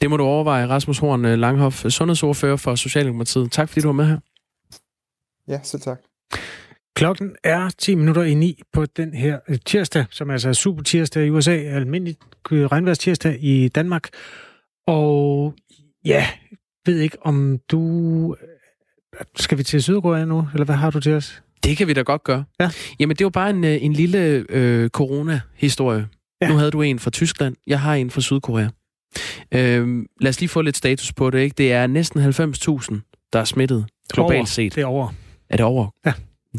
[0.00, 3.52] Det må du overveje, Rasmus Horn øh, Langhoff, sundhedsordfører for Socialdemokratiet.
[3.52, 4.18] Tak fordi du var med her.
[5.48, 5.98] Ja, selv tak.
[6.94, 10.82] Klokken er 10 minutter i 9 på den her øh, tirsdag, som altså er super
[10.82, 12.16] tirsdag i USA, almindelig
[12.50, 14.08] øh, regnvejrstirsdag i Danmark.
[14.86, 15.54] Og
[16.04, 16.26] ja,
[16.86, 18.36] ved ikke om du...
[19.36, 21.42] Skal vi til Sydkorea nu, eller hvad har du til os?
[21.64, 22.44] Det kan vi da godt gøre.
[22.60, 22.70] Ja.
[23.00, 26.08] Jamen, det var bare en, en lille øh, corona-historie.
[26.42, 26.48] Ja.
[26.48, 28.68] Nu havde du en fra Tyskland, jeg har en fra Sydkorea.
[29.52, 31.38] Øh, lad os lige få lidt status på det.
[31.38, 31.54] Ikke?
[31.58, 34.44] Det er næsten 90.000, der er smittet globalt Over.
[34.44, 34.74] set.
[34.74, 35.08] Det er over.
[35.50, 35.88] Er det over?
[36.06, 36.12] Ja.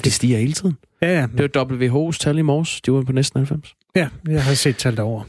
[0.03, 0.77] Det stiger hele tiden.
[1.01, 1.27] Ja, ja.
[1.37, 2.81] Det var WHO's tal i morges.
[2.81, 3.75] De var på næsten 90.
[3.95, 5.25] Ja, jeg har set tal derovre.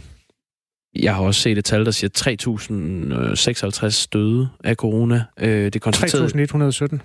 [0.97, 5.25] Jeg har også set et tal, der siger 3.056 døde af corona.
[5.41, 6.53] Øh, det er konstateret...
[6.93, 6.99] 3.117.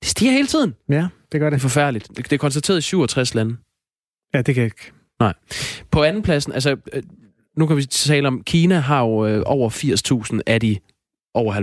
[0.00, 0.74] Det stiger hele tiden.
[0.88, 1.60] Ja, det gør Det er det.
[1.60, 2.08] forfærdeligt.
[2.08, 3.56] Det det er konstateret i 67 lande.
[4.34, 4.92] Ja, det kan jeg ikke.
[5.20, 5.34] Nej.
[5.90, 7.02] På anden pladsen, altså, øh,
[7.56, 9.70] nu kan vi tale om, Kina har jo øh, over
[10.32, 10.76] 80.000 af de
[11.34, 11.54] over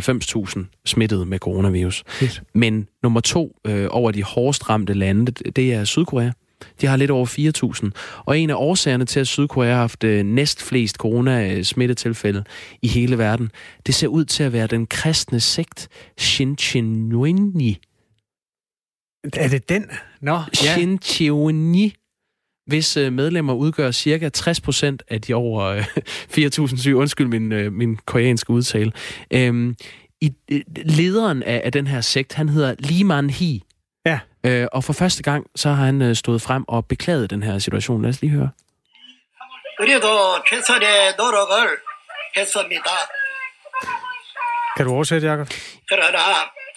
[0.71, 2.03] 90.000 smittet med coronavirus.
[2.07, 2.43] Fedt.
[2.53, 6.31] Men nummer to øh, over de hårdest ramte lande, det, det er Sydkorea.
[6.81, 7.25] De har lidt over
[7.85, 8.21] 4.000.
[8.25, 12.43] Og en af årsagerne til, at Sydkorea har haft øh, næst flest corona-smittetilfælde
[12.81, 13.51] i hele verden,
[13.87, 17.77] det ser ud til at være den kristne sekt Shincheonyi.
[19.33, 19.85] Er det den?
[20.21, 20.73] Nå, ja.
[20.73, 21.93] Shincheonyi,
[22.67, 25.85] hvis øh, medlemmer udgør cirka 60% af de over øh,
[26.37, 26.91] 4.000.
[26.93, 28.91] Undskyld min, øh, min koreanske udtale.
[29.31, 29.75] Øhm,
[30.21, 30.33] i,
[30.75, 33.59] lederen af, af den her sekt, han hedder Lee Man Hee.
[34.05, 34.19] Ja.
[34.43, 38.01] Øh, og for første gang, så har han stået frem og beklaget den her situation.
[38.01, 38.49] Lad os lige høre.
[44.77, 45.47] Kan du oversætte, Jacob?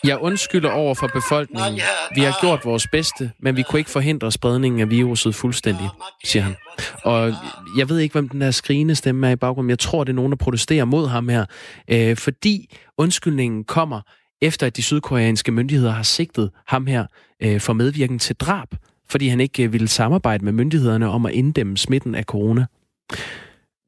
[0.05, 1.81] Jeg undskylder over for befolkningen.
[2.15, 5.89] Vi har gjort vores bedste, men vi kunne ikke forhindre spredningen af viruset fuldstændig,
[6.25, 6.57] siger han.
[7.05, 7.35] Og
[7.77, 9.71] jeg ved ikke, hvem den der skrigende stemme er i baggrunden.
[9.71, 11.45] Jeg tror, det er nogen, der protesterer mod ham her.
[11.89, 14.01] Øh, fordi undskyldningen kommer
[14.43, 17.07] efter, at de sydkoreanske myndigheder har sigtet ham her
[17.43, 18.69] øh, for medvirken til drab,
[19.11, 22.67] fordi han ikke øh, ville samarbejde med myndighederne om at inddæmme smitten af corona.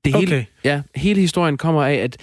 [0.05, 0.45] Det hele, okay.
[0.65, 2.17] ja, hele historien kommer af, at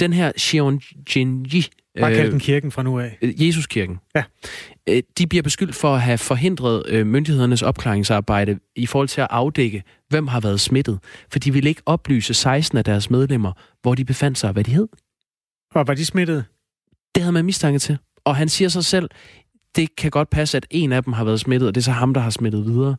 [0.00, 0.80] den her Xion
[1.16, 1.66] Jinji,
[2.00, 3.18] Bare kald den kirken fra nu af.
[3.22, 3.98] Øh, Jesuskirken.
[4.14, 4.22] Ja.
[4.88, 9.26] Øh, De bliver beskyldt for at have forhindret øh, myndighedernes opklaringsarbejde i forhold til at
[9.30, 10.98] afdække, hvem har været smittet.
[11.32, 14.64] For de ville ikke oplyse 16 af deres medlemmer, hvor de befandt sig og hvad
[14.64, 14.88] de hed.
[15.74, 16.44] Og var de smittet?
[17.14, 17.98] Det havde man mistanke til.
[18.24, 19.10] Og han siger sig selv,
[19.76, 21.90] det kan godt passe, at en af dem har været smittet, og det er så
[21.92, 22.96] ham, der har smittet videre.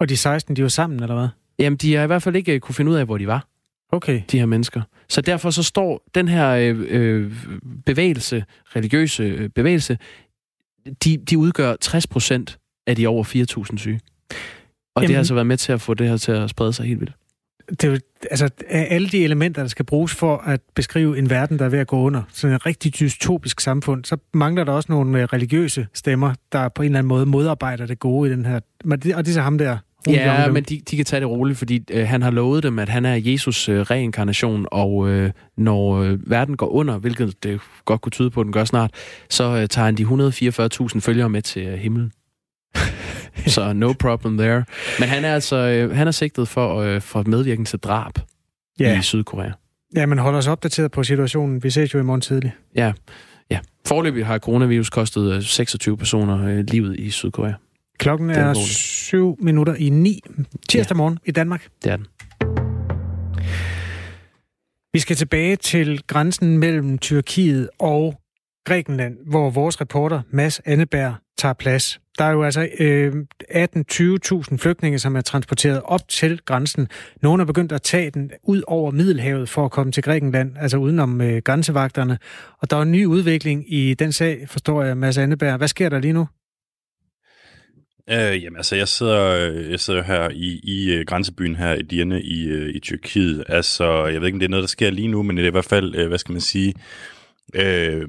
[0.00, 1.28] Og de 16, de var sammen, eller hvad?
[1.58, 3.48] Jamen, de har i hvert fald ikke øh, kunne finde ud af, hvor de var.
[3.92, 4.22] Okay.
[4.30, 4.82] de her mennesker.
[5.08, 7.32] Så derfor så står den her øh, øh,
[7.86, 8.44] bevægelse,
[8.76, 9.98] religiøse øh, bevægelse,
[11.04, 13.24] de, de udgør 60 procent af de over
[13.70, 14.00] 4.000 syge.
[14.94, 15.08] Og Jamen.
[15.08, 17.00] det har altså været med til at få det her til at sprede sig helt
[17.00, 17.12] vildt.
[17.70, 17.98] Det er jo,
[18.30, 21.68] altså, af alle de elementer, der skal bruges for at beskrive en verden, der er
[21.68, 25.24] ved at gå under, sådan en rigtig dystopisk samfund, så mangler der også nogle øh,
[25.24, 28.60] religiøse stemmer, der på en eller anden måde modarbejder det gode i den her...
[28.90, 29.78] Og det er så ham der.
[30.14, 32.78] Ja, Young, men de, de kan tage det roligt, fordi øh, han har lovet dem,
[32.78, 37.60] at han er Jesus øh, reinkarnation, og øh, når øh, verden går under, hvilket det
[37.84, 38.90] godt kunne tyde på, at den gør snart,
[39.30, 40.02] så øh, tager han de
[40.94, 42.12] 144.000 følgere med til øh, himlen.
[43.46, 44.64] så no problem there.
[45.00, 48.12] Men han er altså øh, han er sigtet for, øh, for medvirken til drab
[48.80, 48.98] Ja.
[48.98, 49.50] i Sydkorea.
[49.96, 51.62] Ja, men hold os opdateret på situationen.
[51.62, 52.52] Vi ses jo i morgen tidlig.
[52.74, 52.92] Ja,
[53.50, 53.58] ja.
[53.86, 57.52] Forløbig har coronavirus kostet øh, 26 personer øh, livet i Sydkorea.
[57.98, 60.20] Klokken er syv minutter i ni
[60.68, 61.68] tirsdag morgen i Danmark.
[61.84, 62.06] Det er den.
[64.92, 68.20] Vi skal tilbage til grænsen mellem Tyrkiet og
[68.64, 72.00] Grækenland, hvor vores reporter Mads Anneberg tager plads.
[72.18, 73.12] Der er jo altså øh,
[73.50, 76.88] 18-20.000 flygtninge, som er transporteret op til grænsen.
[77.22, 80.76] Nogle er begyndt at tage den ud over Middelhavet for at komme til Grækenland, altså
[80.76, 82.18] udenom øh, grænsevagterne.
[82.58, 85.56] Og der er en ny udvikling i den sag, forstår jeg, Mads Anneberg.
[85.56, 86.26] Hvad sker der lige nu?
[88.10, 91.82] Øh, jamen altså, jeg sidder, øh, jeg sidder her i, i øh, grænsebyen her i
[91.82, 93.44] Dirne i, øh, i Tyrkiet.
[93.48, 95.48] Altså, jeg ved ikke, om det er noget, der sker lige nu, men det er
[95.48, 96.74] i hvert fald, hvad skal man sige,
[97.54, 98.08] Øh,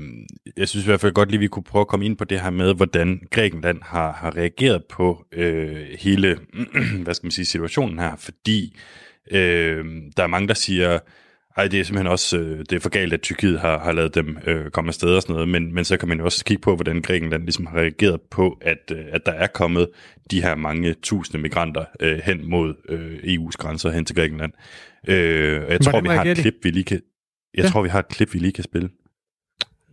[0.58, 2.42] jeg synes i hvert fald godt lige, vi kunne prøve at komme ind på det
[2.42, 6.38] her med, hvordan Grækenland har, har reageret på øh, hele
[7.04, 8.80] hvad skal man sige, situationen her, fordi
[9.32, 9.86] øh,
[10.18, 11.00] der er mange, der siger,
[11.58, 14.16] ej, det er simpelthen også øh, det er for galt, at Tyrkiet har, har lavet
[14.16, 16.62] dem øh, komme afsted og sådan noget, men, men så kan man jo også kigge
[16.62, 19.90] på, hvordan Grækenland ligesom har reageret på, at, øh, at der er kommet
[20.32, 24.54] de her mange tusinde migranter øh, hen mod øh, EU's grænser hen til Grækenland.
[25.08, 27.02] Øh, jeg tror, vi har et klip, vi lige kan,
[27.54, 27.70] jeg ja.
[27.70, 28.90] tror, vi har et klip, vi lige kan spille.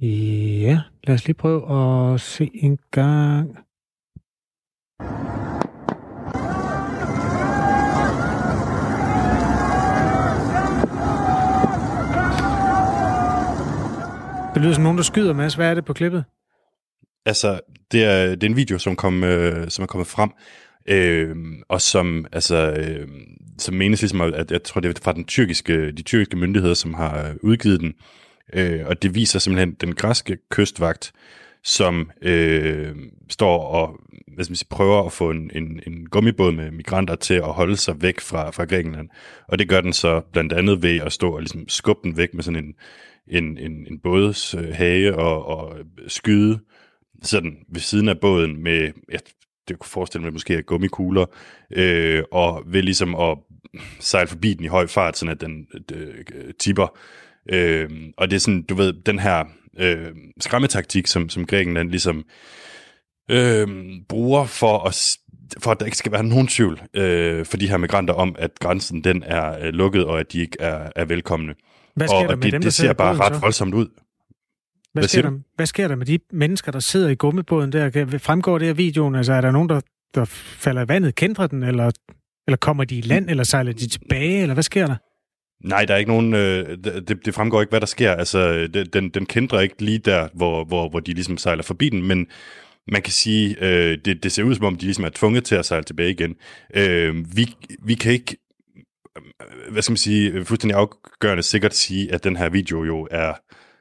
[0.01, 3.59] Ja, lad os lige prøve at se en gang.
[14.65, 15.55] Lyder som nogen, der skyder, Mads.
[15.55, 16.25] Hvad er det på klippet?
[17.27, 17.61] Altså,
[17.93, 20.31] det er, det er en video, som, kom, øh, som er kommet frem,
[20.89, 21.37] øh,
[21.69, 23.09] og som, altså, øh,
[23.59, 26.95] som menes ligesom, at jeg tror, det er fra den tyrkiske, de tyrkiske myndigheder, som
[26.95, 27.95] har udgivet den,
[28.53, 31.12] Øh, og det viser simpelthen den græske kystvagt,
[31.65, 32.97] som øh,
[33.31, 34.01] står og
[34.35, 37.53] hvad skal man sige, prøver at få en, en, en gummibåd med migranter til at
[37.53, 39.09] holde sig væk fra, fra Grækenland.
[39.49, 42.35] Og det gør den så blandt andet ved at stå og ligesom skubbe den væk
[42.35, 42.75] med sådan en,
[43.29, 45.77] en, en, en bådes øh, hage og, og
[46.09, 46.59] skyde
[47.22, 49.20] sådan ved siden af båden med, jeg
[49.68, 51.27] det kunne forestille mig måske at gummikugler,
[51.70, 53.39] øh, og ved ligesom at
[54.01, 56.25] sejle forbi den i høj fart, sådan at den øh,
[56.59, 56.97] tipper
[57.49, 59.45] Øh, og det er sådan, du ved, den her
[59.79, 62.25] øh, skræmmetaktik, som, som Grækenland ligesom
[63.31, 63.68] øh,
[64.09, 65.18] bruger for at
[65.62, 68.59] for at der ikke skal være nogen tvivl øh, for de her migranter om, at
[68.59, 71.55] grænsen den er øh, lukket, og at de ikke er, er velkomne.
[71.97, 73.87] Hvad sker og, der med det, dem, det ser bare ret voldsomt ud.
[74.93, 78.19] Hvad, hvad, sker der, hvad sker der med de mennesker, der sidder i gummibåden der?
[78.19, 79.15] Fremgår det af videoen?
[79.15, 79.81] Altså, er der nogen, der,
[80.15, 81.91] der falder i vandet, kender den, eller,
[82.47, 84.97] eller kommer de i land, eller sejler de tilbage, eller hvad sker der?
[85.65, 86.35] Nej, der er ikke nogen...
[86.35, 88.13] Øh, det, det fremgår ikke, hvad der sker.
[88.13, 92.07] Altså, den, den kendrer ikke lige der, hvor, hvor, hvor de ligesom sejler forbi den,
[92.09, 92.27] men
[92.93, 95.55] man kan sige, øh, det, det ser ud som om, de ligesom er tvunget til
[95.55, 96.35] at sejle tilbage igen.
[96.75, 98.37] Øh, vi, vi kan ikke,
[99.19, 103.09] Øh, hvad skal man sige, øh, fuldstændig afgørende sikkert sige, at den her video jo
[103.11, 103.33] er,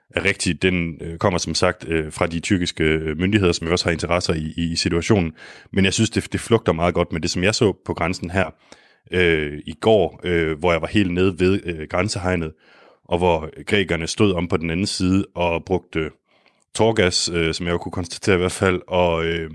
[0.10, 0.62] er rigtig.
[0.62, 2.84] Den øh, kommer som sagt fra de tyrkiske
[3.18, 5.34] myndigheder, som også har interesser i, i situationen.
[5.72, 8.30] Men jeg synes, det, det flugter meget godt med det, som jeg så på grænsen
[8.30, 8.50] her
[9.12, 12.52] øh, i går, øh, hvor jeg var helt nede ved øh, grænsehegnet,
[13.04, 16.10] og hvor grækerne stod om på den anden side og brugte
[16.76, 19.50] torgas, øh, som jeg jo kunne konstatere i hvert fald, og øh,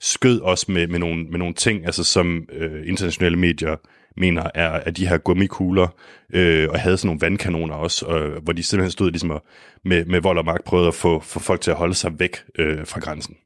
[0.00, 3.76] skød os med, med, nogle, med nogle ting, altså som øh, internationale medier
[4.18, 5.88] mener er, er de her gummikugler,
[6.32, 9.44] øh, og havde sådan nogle vandkanoner også, øh, hvor de simpelthen stod ligesom og,
[9.84, 12.36] med, med vold og magt prøvede at få, få folk til at holde sig væk
[12.58, 13.36] øh, fra grænsen.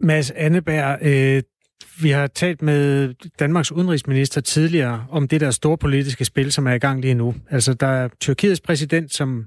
[0.00, 1.42] Mads Anneberg, øh,
[2.02, 6.72] vi har talt med Danmarks udenrigsminister tidligere om det der store politiske spil, som er
[6.72, 7.34] i gang lige nu.
[7.50, 9.46] Altså, der er Tyrkiets præsident, som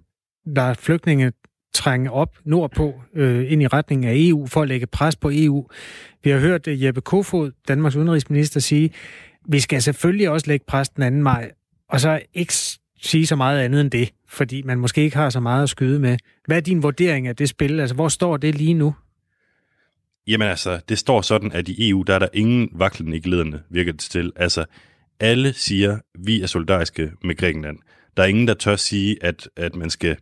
[0.55, 1.31] der er flygtninge
[1.73, 5.67] trænge op nordpå øh, ind i retning af EU for at lægge pres på EU.
[6.23, 8.91] Vi har hørt øh, Jeppe Kofod, Danmarks udenrigsminister, sige,
[9.47, 11.51] vi skal selvfølgelig også lægge pres den anden maj,
[11.89, 12.53] og så ikke
[13.01, 15.99] sige så meget andet end det, fordi man måske ikke har så meget at skyde
[15.99, 16.17] med.
[16.45, 17.79] Hvad er din vurdering af det spil?
[17.79, 18.95] Altså, hvor står det lige nu?
[20.27, 23.61] Jamen altså, det står sådan, at i EU, der er der ingen vaklen i glæderne,
[23.69, 24.31] virker det til.
[24.35, 24.65] Altså,
[25.19, 27.77] alle siger, vi er solidariske med Grækenland.
[28.17, 30.17] Der er ingen, der tør sige, at, at man skal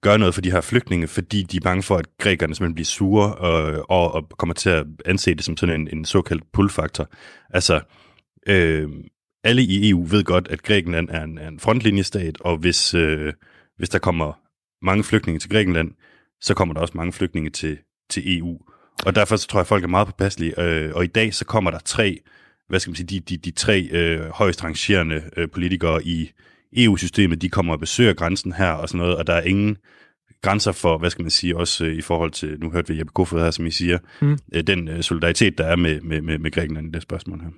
[0.00, 2.84] gøre noget for de her flygtninge, fordi de er bange for, at grækerne simpelthen bliver
[2.84, 7.08] sure og, og, og kommer til at anse det som sådan en, en såkaldt pull-faktor.
[7.50, 7.80] Altså,
[8.46, 8.90] øh,
[9.44, 13.32] alle i EU ved godt, at Grækenland er en, er en frontlinjestat, og hvis, øh,
[13.76, 14.32] hvis der kommer
[14.82, 15.90] mange flygtninge til Grækenland,
[16.40, 17.78] så kommer der også mange flygtninge til,
[18.10, 18.58] til EU.
[19.06, 20.60] Og derfor så tror jeg, at folk er meget påpasselige.
[20.60, 22.18] Øh, og i dag så kommer der tre,
[22.68, 26.30] hvad skal man sige, de, de, de tre øh, højst rangerende øh, politikere i
[26.76, 29.76] EU-systemet, de kommer og besøger grænsen her og sådan noget, og der er ingen
[30.42, 33.12] grænser for, hvad skal man sige, også øh, i forhold til, nu hørte vi Jeppe
[33.12, 34.38] Kofod her, som I siger, mm.
[34.52, 37.48] øh, den øh, solidaritet, der er med, med, med, med Grækenland i det spørgsmål her.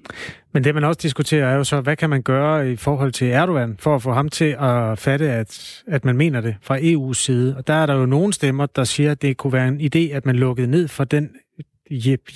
[0.52, 3.30] Men det, man også diskuterer, er jo så, hvad kan man gøre i forhold til
[3.30, 7.14] Erdogan, for at få ham til at fatte, at, at man mener det fra EU's
[7.14, 7.56] side.
[7.56, 10.14] Og der er der jo nogle stemmer, der siger, at det kunne være en idé,
[10.14, 11.30] at man lukkede ned for den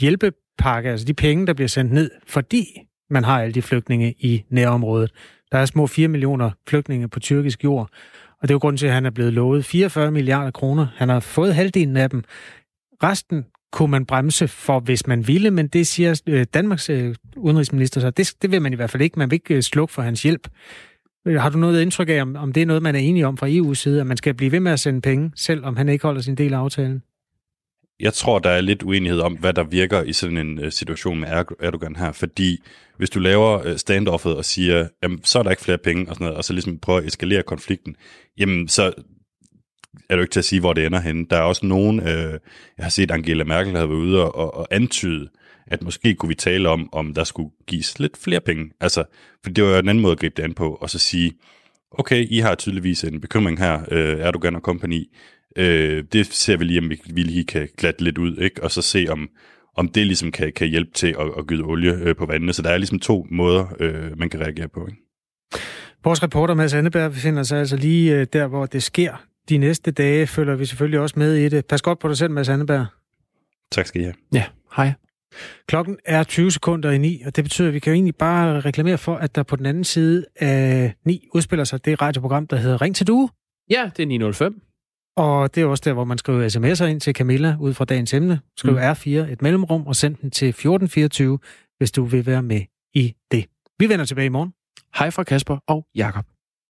[0.01, 2.65] hjælpepakke, altså de penge, der bliver sendt ned, fordi
[3.11, 5.13] man har alle de flygtninge i nærområdet.
[5.53, 7.89] Der er små 4 millioner flygtninge på tyrkisk jord,
[8.43, 10.87] og det er jo grunden til, at han er blevet lovet 44 milliarder kroner.
[10.97, 12.25] Han har fået halvdelen af dem.
[13.03, 18.01] Resten kunne man bremse for, hvis man ville, men det siger øh, Danmarks øh, udenrigsminister
[18.01, 18.11] så.
[18.11, 19.19] Det, det vil man i hvert fald ikke.
[19.19, 20.49] Man vil ikke øh, slukke for hans hjælp.
[21.27, 23.75] Har du noget indtryk af, om, det er noget, man er enige om fra EU's
[23.75, 26.35] side, at man skal blive ved med at sende penge, selvom han ikke holder sin
[26.35, 27.03] del af aftalen?
[28.03, 31.21] Jeg tror, der er lidt uenighed om, hvad der virker i sådan en øh, situation
[31.21, 31.29] med
[31.61, 32.63] Erdogan her, fordi
[32.97, 36.15] hvis du laver øh, standoffet og siger, jamen, så er der ikke flere penge, og,
[36.15, 37.97] sådan noget, og så ligesom prøver at eskalere konflikten,
[38.39, 38.93] jamen, så
[40.09, 41.27] er du ikke til at sige, hvor det ender henne.
[41.31, 42.39] Der er også nogen, øh,
[42.77, 45.29] jeg har set Angela Merkel have været ude og, og, og antyde,
[45.67, 48.71] at måske kunne vi tale om, om der skulle gives lidt flere penge.
[48.81, 49.05] Altså,
[49.45, 51.33] for det var jo en anden måde at gribe det an på, og så sige,
[51.91, 55.05] okay, I har tydeligvis en bekymring her, øh, Erdogan og company,
[55.57, 58.63] Øh, det ser vi lige, om vi, vi lige kan glatte lidt ud, ikke?
[58.63, 59.29] og så se, om,
[59.77, 62.53] om det ligesom kan, kan hjælpe til at, at gyde olie øh, på vandene.
[62.53, 64.87] Så der er ligesom to måder, øh, man kan reagere på.
[64.87, 65.03] Ikke?
[66.05, 69.25] Vores reporter Mads Anneberg befinder sig altså lige øh, der, hvor det sker.
[69.49, 71.67] De næste dage følger vi selvfølgelig også med i det.
[71.67, 72.87] Pas godt på dig selv, Mads Anneberg.
[73.73, 74.15] Tak skal I have.
[74.33, 74.45] Ja,
[74.77, 74.93] hej.
[75.67, 78.61] Klokken er 20 sekunder i 9, og det betyder, at vi kan jo egentlig bare
[78.61, 82.57] reklamere for, at der på den anden side af 9 udspiller sig det radioprogram, der
[82.57, 83.29] hedder Ring til Due.
[83.71, 84.63] Ja, det er 905.
[85.17, 88.15] Og det er også der, hvor man skriver sms'er ind til Camilla ud fra dagens
[88.15, 88.41] emne.
[88.57, 88.79] Skriv mm.
[88.79, 91.39] R4, et mellemrum, og send den til 1424,
[91.79, 92.61] hvis du vil være med
[92.95, 93.45] i det.
[93.79, 94.53] Vi vender tilbage i morgen.
[94.99, 96.25] Hej fra Kasper og Jakob.